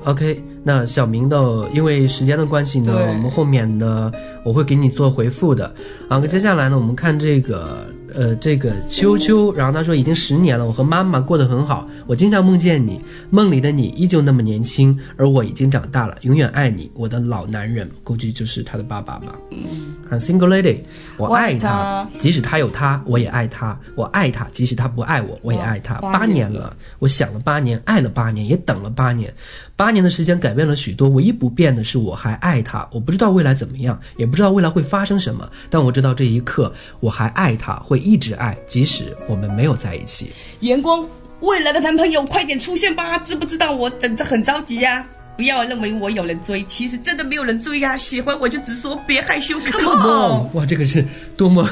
[0.06, 1.38] OK，那小明的，
[1.74, 4.12] 因为时间的关系呢，我们后面呢
[4.44, 5.74] 我会给你做回复的。
[6.08, 13.00] 啊，接下来呢，我们看这个呃，这个秋秋，然后他说已经十年了，我和妈妈过得很好，我经常梦见你，
[13.30, 19.36] 梦里的你依旧那么年轻，而我已经长大了，永远爱你，我的老男人，估计就是他的爸爸吧。
[19.50, 20.80] 嗯，Single Lady，
[21.18, 25.96] 我我爱爱他他，即使他有他，我也爱他，我爱他，即使他不爱我，我也爱他。
[25.96, 29.34] 八年了，我想了八年，爱了八年，也等了八年，
[29.76, 32.88] 八年的时间改变了许多，唯一不变的是我还爱他。
[32.92, 40.32] 我不知道未来怎么样，也不知道未来会发生什么，但我知道这一刻我还爱他，会一直爱，即使我们没有在一起。
[40.60, 41.04] 阳光，
[41.40, 43.18] 未来的男朋友快点出现吧！
[43.18, 45.04] 知不知道我等着很着急呀、
[45.42, 50.54] 不要认为我有人追，其实真的没有人追呀、喜欢我就直说，别害羞，Come on！on！
[50.54, 51.04] 哇，这个是
[51.36, 51.68] 多么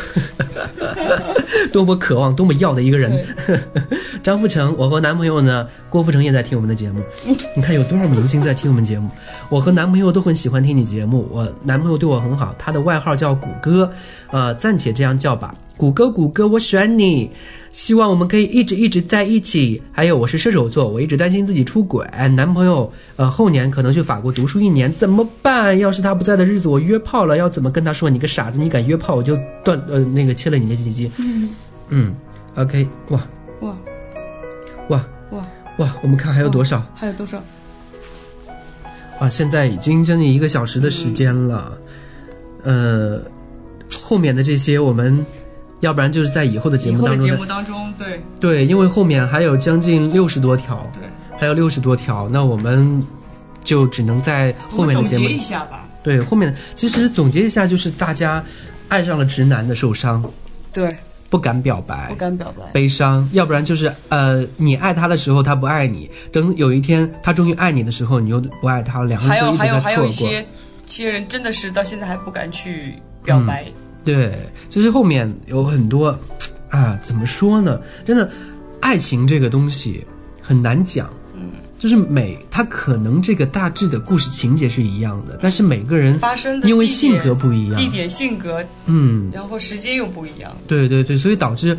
[1.72, 3.24] 多么渴望、多么要的一个人。
[4.24, 7.00] 张富成，我和男朋友呢，郭富城也在听我们的节目。
[7.56, 9.08] 你看有多少明星在听我们节目？
[9.50, 11.30] 我和男朋友都很喜欢听你节目。
[11.32, 13.92] 我男朋友对我很好，他的外号叫谷歌，
[14.32, 15.54] 呃，暂且这样叫吧。
[15.78, 17.30] 谷歌，谷歌，我选你，
[17.80, 19.82] 希望我们可以一直一直在一起。
[19.94, 22.06] 还有，我是射手座，我一直担心自己出轨，
[22.36, 25.80] 男朋友呃后年可能去法国读书一年，怎么办？
[25.80, 28.10] 要是他不在的日子，我约炮了，要怎么跟他说？
[28.10, 31.10] 你个傻子，你敢约炮，我就断呃那个切了你的鸡鸡。
[31.20, 31.50] 嗯
[31.88, 32.14] 嗯
[32.58, 33.24] ，OK，哇
[33.62, 33.78] 哇
[34.90, 36.86] 哇哇，哇，我们看还有多少？
[36.94, 37.42] 还有多少？
[39.22, 41.80] 啊，现在已经将近一个小时的时间了，
[42.62, 43.22] 呃，
[44.02, 45.26] 后面的这些我们，
[45.82, 51.10] 要不然就是在以后的节目当中的节目当中，对对，因为后面还有将近六十多条，对，
[51.40, 53.02] 还有六十多条，那我们
[53.64, 55.86] 就只能在后面的节目结一下吧。
[56.02, 58.44] 对后面其实总结一下，就是大家
[58.88, 60.24] 爱上了直男的受伤，
[60.74, 60.90] 对，
[61.30, 62.66] 不敢表白不，敢表白。
[62.72, 70.32] 悲伤，要不然就是呃，你爱他的时候他不爱你，等有一天他终于爱你的时候，你又不爱他了，两个还人就一直在有还有还有错过。
[70.32, 70.46] 一些
[70.86, 73.66] 些人真的是到现在还不敢去表白。
[74.04, 74.38] 对，
[74.70, 76.18] 就是后面有很多
[76.70, 77.80] 啊，怎么说呢？
[78.06, 78.30] 真的，
[78.80, 80.04] 爱情这个东西
[80.42, 81.10] 很难讲。
[81.36, 90.52] 嗯，就是每他可能这个大致的故事情节是一样的，但是每个人发生的因为性格不一样，地点、性格，嗯，然后时间又不一样。
[90.68, 91.78] 对对对，所以导致呃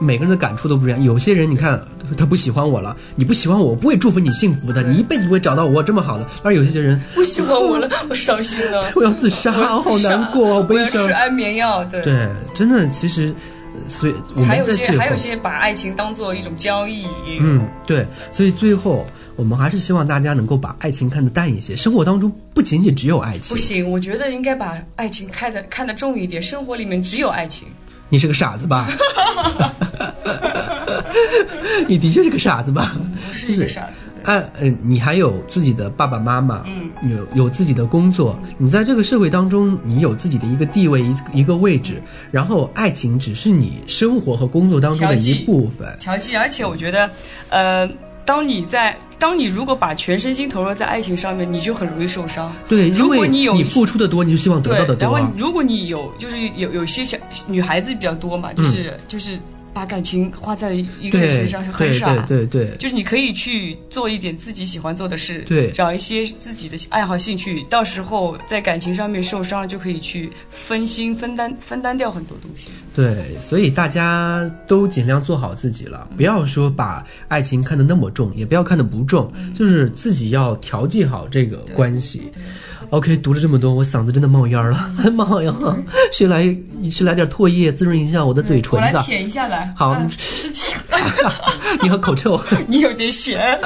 [0.00, 1.02] 每个人的感触都不一样。
[1.02, 1.80] 有些人你看
[2.16, 6.26] 他不喜欢我了，你不喜欢我，我不会祝福你幸福的，你一辈子不会找到我这么好的。
[6.42, 11.12] 而有些人不喜欢我了，我伤心了， 我要自杀，好难过，我悲伤要吃。
[11.12, 11.84] 安眠药。
[11.84, 13.34] 对，对，真的，其实，
[13.74, 17.06] 呃所以我们还有些还有些把爱情当做一种交易，
[17.40, 21.76] 嗯，对，所以最后我们还是希望大家能够把爱情看得淡一些。
[21.76, 26.42] 生活当中不仅仅只有爱情不，行，我觉得应该把爱情看得看得重一点。
[26.42, 27.68] 生活里面只有爱情，
[28.08, 28.88] 你是个傻子吧？
[31.86, 32.96] 你的确是个傻子吧？
[33.32, 33.92] 是一个傻子。
[34.24, 45.96] 哎，嗯，你还有自己的爸爸妈妈，嗯，有有自己的工作，你在这个社会当中，你有自己的一个地位，一一个位置，然后爱情只是你生活和工作当中的一部分。
[45.98, 47.08] 调剂，而且我觉得，
[47.48, 47.88] 呃，
[48.28, 52.54] 当你在当你如果把全身心投入在爱情上面，你就很容易受伤。
[52.68, 55.18] 对，如果你你有你付出的多，你就希望得对到的，多啊。
[55.18, 57.16] 然后如果你有就是有有些小
[57.46, 59.38] 女孩子比较多嘛，就是、就是
[59.78, 62.12] 把感情花在一个人身上是很对傻。
[62.26, 72.70] 对对对，就是你可以去做一点自己喜欢做的事，对找一些自己的爱好兴趣，到时候在感情上面受伤了，就可以去分心分担分担掉很多东西。
[72.92, 82.22] 对，所以大家都尽量做好自己了，不要说把爱情看得那么重，也不要看得不重，就是自己要调剂好这个关系。
[82.90, 85.54] OK，读了这么多，我嗓子真的冒烟了， 妈呀！
[86.12, 86.42] 谁来
[86.90, 88.92] 谁来点唾液滋润一下我的嘴唇我来？
[89.02, 89.72] 舔一下来。
[89.76, 90.10] 好嗯，
[91.82, 92.40] 你好口臭。
[92.66, 93.58] 你有点咸。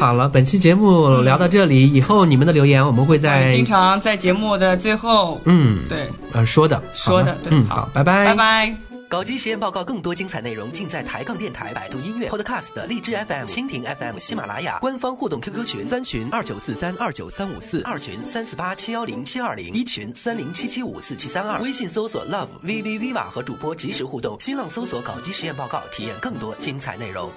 [0.00, 8.87] 好了，本期节目聊到这里，以后你们的留言我们会在经常在节目的最后，嗯对，呃说的说的嗯好，拜拜拜拜。
[9.08, 27.30] 搞基实验报告更多精彩内容尽在抬杠电台、百度音乐、Podcast、荔枝 FM、蜻蜓 FM、喜马拉雅官方互动 QQ 群三群二九四三二九三五四二群三四八七幺零七二零一群三零七七五四七三二微信搜索 Love VV Viva 和主播及时互动，新浪搜索搞基实验报告，体验更多精彩内容。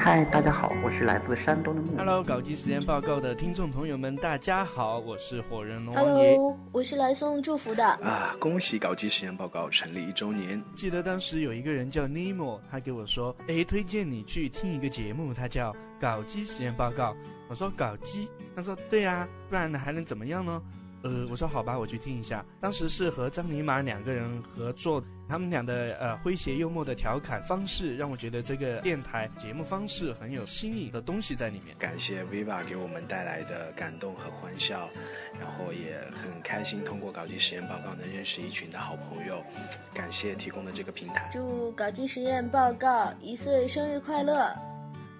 [0.00, 1.96] 嗨，大家好，我是来自山东的木。
[1.96, 6.36] Hello，搞基实验报告的听众朋友们，大家好，我是火人龙王爷。
[6.36, 7.84] Hello，我是来送祝福的。
[7.84, 8.34] 啊！
[8.38, 10.62] 恭喜搞基实验报告成立一周年。
[10.76, 17.12] 记得当时有一个人叫 Nemo，他给我说：“诶，推荐你去听一个节目，他叫《搞基实验报告》。”
[17.50, 20.62] 我说：“搞基？”他说：“对呀、不然呢还能怎么样呢？”
[21.02, 22.44] 呃，我说好吧，我去听一下。
[22.60, 31.76] 当时是和张尼玛两个人合作，他们俩的呃诙谐幽默的调侃方式，让我觉得这个电台节目方式很有新颖的东西在里面。
[31.78, 34.88] 感谢 Viva 给我们带来的感动和欢笑，
[35.38, 39.44] 然后也很开心通过搞基实验报告能认识一群的好朋友。
[39.92, 41.28] 感谢提供的这个平台。
[41.30, 44.50] 祝搞基实验报告一岁生日快乐！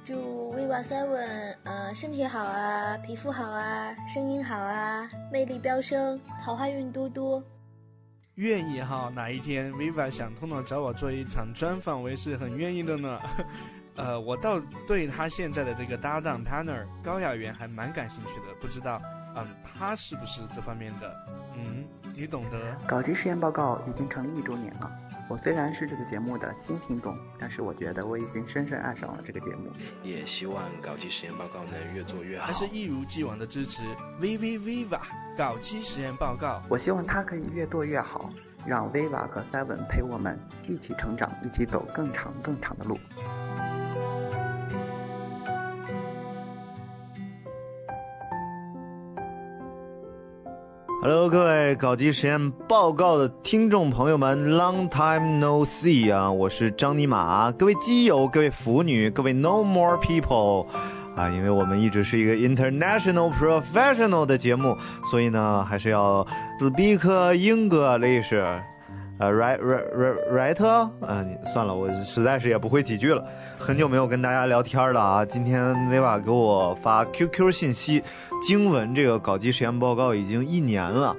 [0.06, 7.42] 祝 Viva Seven 呃身体好啊，皮肤好啊，声音好啊，魅力飙升，桃花运多多。
[8.38, 13.18] 愿意哈，哪一天 Viva 想通了找我做一场专访，我也是很愿意的呢。
[13.96, 19.02] 呃，我倒对他现在的这个搭档 Tanner 高雅媛还蛮感兴趣的，不知道，
[19.36, 21.16] 嗯，他是不是这方面的？
[21.56, 21.84] 嗯，
[22.14, 22.76] 你懂得。
[22.86, 24.88] 搞基实验报告已经成立一周年了。
[25.28, 29.70] 我虽然是这个节目的新听众，但是我觉得我已经深深爱上了这个节目。
[30.02, 32.46] 也希望搞基实验报告能越做越好。
[32.46, 33.82] 还是一如既往的支持
[34.18, 35.00] VV Viva
[35.36, 36.62] 搞基实验报告。
[36.68, 38.30] 我希望它可以越做越好，
[38.66, 42.98] 让 Viva 和 Seven 陪我们一起成长，一起走更长更长的路。
[51.00, 56.28] Hello，各位搞基实验报告的听众朋友们，Long time no see 啊！
[56.28, 60.66] 我是张尼玛，各位基友，各位腐女，各位 No More People
[61.14, 61.30] 啊！
[61.30, 64.76] 因为我们一直是一个 international professional 的节目，
[65.08, 66.26] 所以呢，还是要
[66.60, 66.98] speak
[67.34, 68.34] English。
[69.18, 69.84] 呃，right right
[70.30, 73.24] right right，嗯，算了，我实在是也不会几句了，
[73.58, 75.24] 很久没有跟大家聊天了啊。
[75.24, 78.00] 今天维瓦给我发 QQ 信息，
[78.40, 81.16] 经文这个搞基实验报告已经一年了，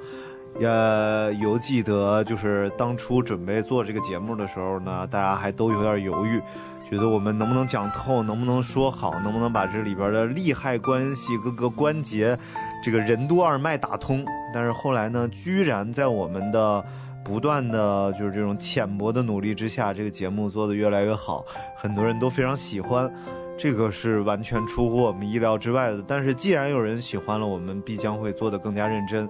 [0.62, 6.42] 呃犹记得就是当初准备做这个节目的时候呢，大家还都有点犹豫，
[6.90, 12.38] 觉得我们能不能讲透，能不能说好，能不能把这里边的利害关系各个关节，
[12.82, 14.24] 这个任督二脉打通。
[14.54, 16.84] 但是后来呢，居然在我们的
[17.24, 21.46] 不断的就是这种浅薄的努力之下，这个节目做得越来越好，
[21.76, 23.12] 很多人都非常喜欢，
[23.60, 26.02] 这个是完全出乎我们意料之外的。
[26.08, 29.30] 但是既然有人喜欢了，我们必将会做得更加认真。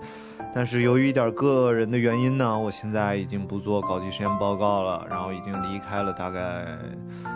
[0.54, 6.66] 但是由于一点个人的原因呢，我现在已经不做搞基实验报告了，然后已经离开了大概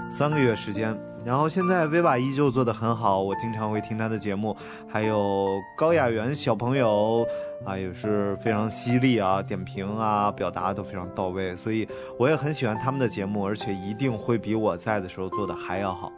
[0.10, 0.96] 三个月时间。
[1.26, 4.56] 然后现在威瓦依旧做得很好，我经常会听他的节目，
[4.88, 7.26] 还有高雅媛小朋友
[7.66, 11.88] 啊，也是非常犀利啊，点评啊，表达都非常到位，所以
[12.20, 16.12] 我也很喜欢他们的节目，而且一定会比我在的时候做的还要好。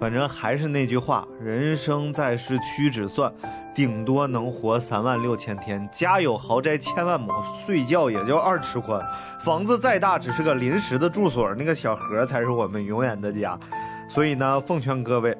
[0.00, 3.30] 反正还是那句话，人生在世屈指算，
[3.74, 5.86] 顶多能活三万六千天。
[5.92, 7.30] 家有豪宅千万亩，
[7.64, 8.98] 睡觉也就二尺宽。
[9.44, 13.60] 房子再大，只是个临时的住所，那个小盒才是我们永远的家。
[14.08, 15.36] 所以呢，奉劝各位，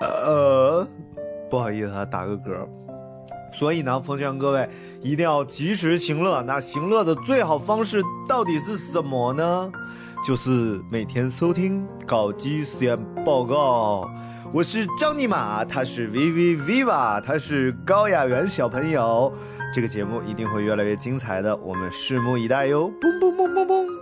[0.00, 0.84] 呃，
[1.48, 2.66] 不好意思啊，打个嗝。
[3.54, 4.68] 所以呢，奉劝各位
[5.00, 6.42] 一定要及时行乐。
[6.42, 9.70] 那行乐的最好方式到底是什么呢？
[10.24, 14.08] 就是每天收听搞基实验报告。
[14.52, 19.32] 我是张尼玛，他是 VV Viva，他是高雅媛小朋友。
[19.74, 22.88] 这个节目一定会越来越精彩的，我们拭目以待哟！
[23.00, 24.01] 嘣嘣嘣嘣嘣。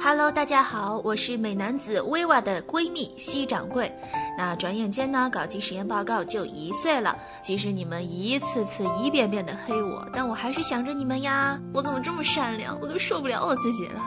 [0.00, 3.92] Hello，大家好，我是美男子薇娃的闺蜜西掌柜。
[4.38, 7.16] 那转眼间呢，搞基实验报告就一岁了。
[7.42, 11.58] 即使你们一次次、一遍遍的黑我，但我还是想着你们呀。
[11.74, 12.78] 我怎么这么善良？
[12.80, 14.00] 我都受不了我自己了。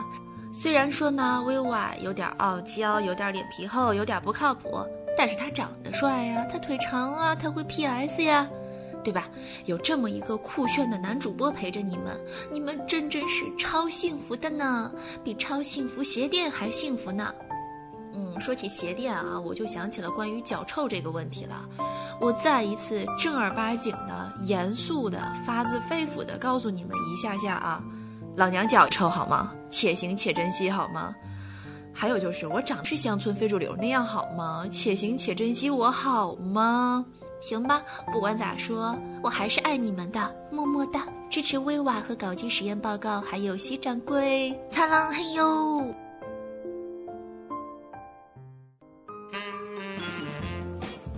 [0.50, 4.84] 虽然说呢，薇娃有点傲娇，有点脸皮厚，有点不靠谱，
[5.16, 8.48] 但是他长得帅呀，他腿长啊，他会 PS 呀。
[9.02, 9.28] 对吧？
[9.64, 12.18] 有这么一个酷炫的男主播陪着你们，
[12.50, 14.92] 你们真真是超幸福的呢，
[15.24, 17.32] 比超幸福鞋店还幸福呢。
[18.14, 21.68] 嗯，说起鞋店啊，我就想起了关于脚臭这个问题了。
[22.20, 27.82] 我再一次正儿八经的、严肃的、发自肺腑的告诉你们一下下啊，
[28.36, 29.52] 老娘脚臭好吗？
[29.70, 31.14] 且行且珍惜好吗？
[31.94, 34.66] 还有就是我长得是乡村非主流那样好吗？
[34.70, 37.04] 且行且珍惜我好吗？
[37.42, 37.82] 行吧，
[38.12, 41.08] 不管咋说，我还是爱你们的，么么哒！
[41.28, 45.92] 支持威瓦和搞基实验报告，还有西掌柜，擦浪嘿呦！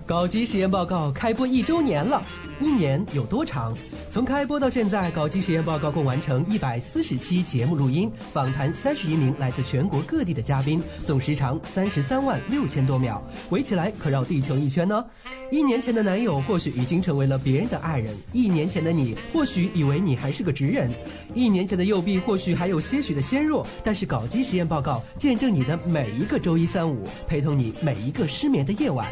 [0.03, 2.23] 搞基实验报告开播一周年了，
[2.61, 3.75] 一年有多长？
[4.09, 15.03] 从开播到现在，搞基实验报告共完成一百四十期节目录音，访谈三十余名来自全国各地的嘉宾，总时长三十三万六千多秒，围起来可绕地球一圈呢。
[15.51, 20.89] 一年前的男友或许已经成为了别人的爱人，一年前的你或许以为你还是个直人，
[21.33, 29.11] 一年前的右臂或许还有些许的纤弱，但是搞基实验报告见证你的每一个周一三五，陪同你每一个失眠的夜晚。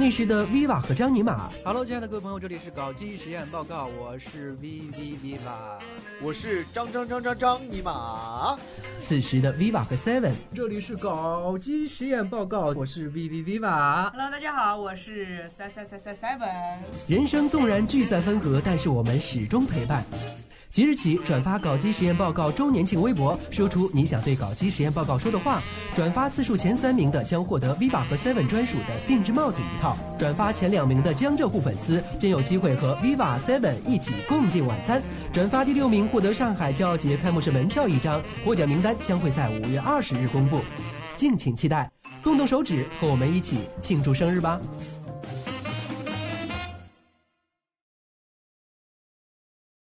[0.00, 1.50] 那时的 Viva 和张尼玛。
[1.64, 5.80] Hello，亲爱的各位朋友，这里是搞基实验报告，我是 V V Viva，
[6.22, 8.56] 我是张张张张张尼玛。
[9.00, 14.08] 此时的 Viva 和 Seven，这里是搞基实验报告，我是 V V Viva。
[14.12, 16.78] Hello，大家好，我是三三三三 Seven。
[17.08, 20.04] 人生纵然聚散分合，但是我们始终陪伴。
[20.70, 25.62] 即日起，转发搞基实验报告周年庆微博，说出你想对搞基实验报告说的话。
[25.96, 29.96] 转发次数前三名的将获得 Viva 和 Seven 专属的定制帽子一套。
[30.18, 35.02] 转发前两名的江浙沪粉丝将有机会和 Viva、Seven 一起共进晚餐。
[35.32, 38.22] 转发第六名获得上海骄傲节开幕式门票一张。
[38.44, 40.60] 获奖名单将会在五月二十日公布，
[41.16, 41.90] 敬请期待。
[42.22, 44.60] 动动手指，和我们一起庆祝生日吧！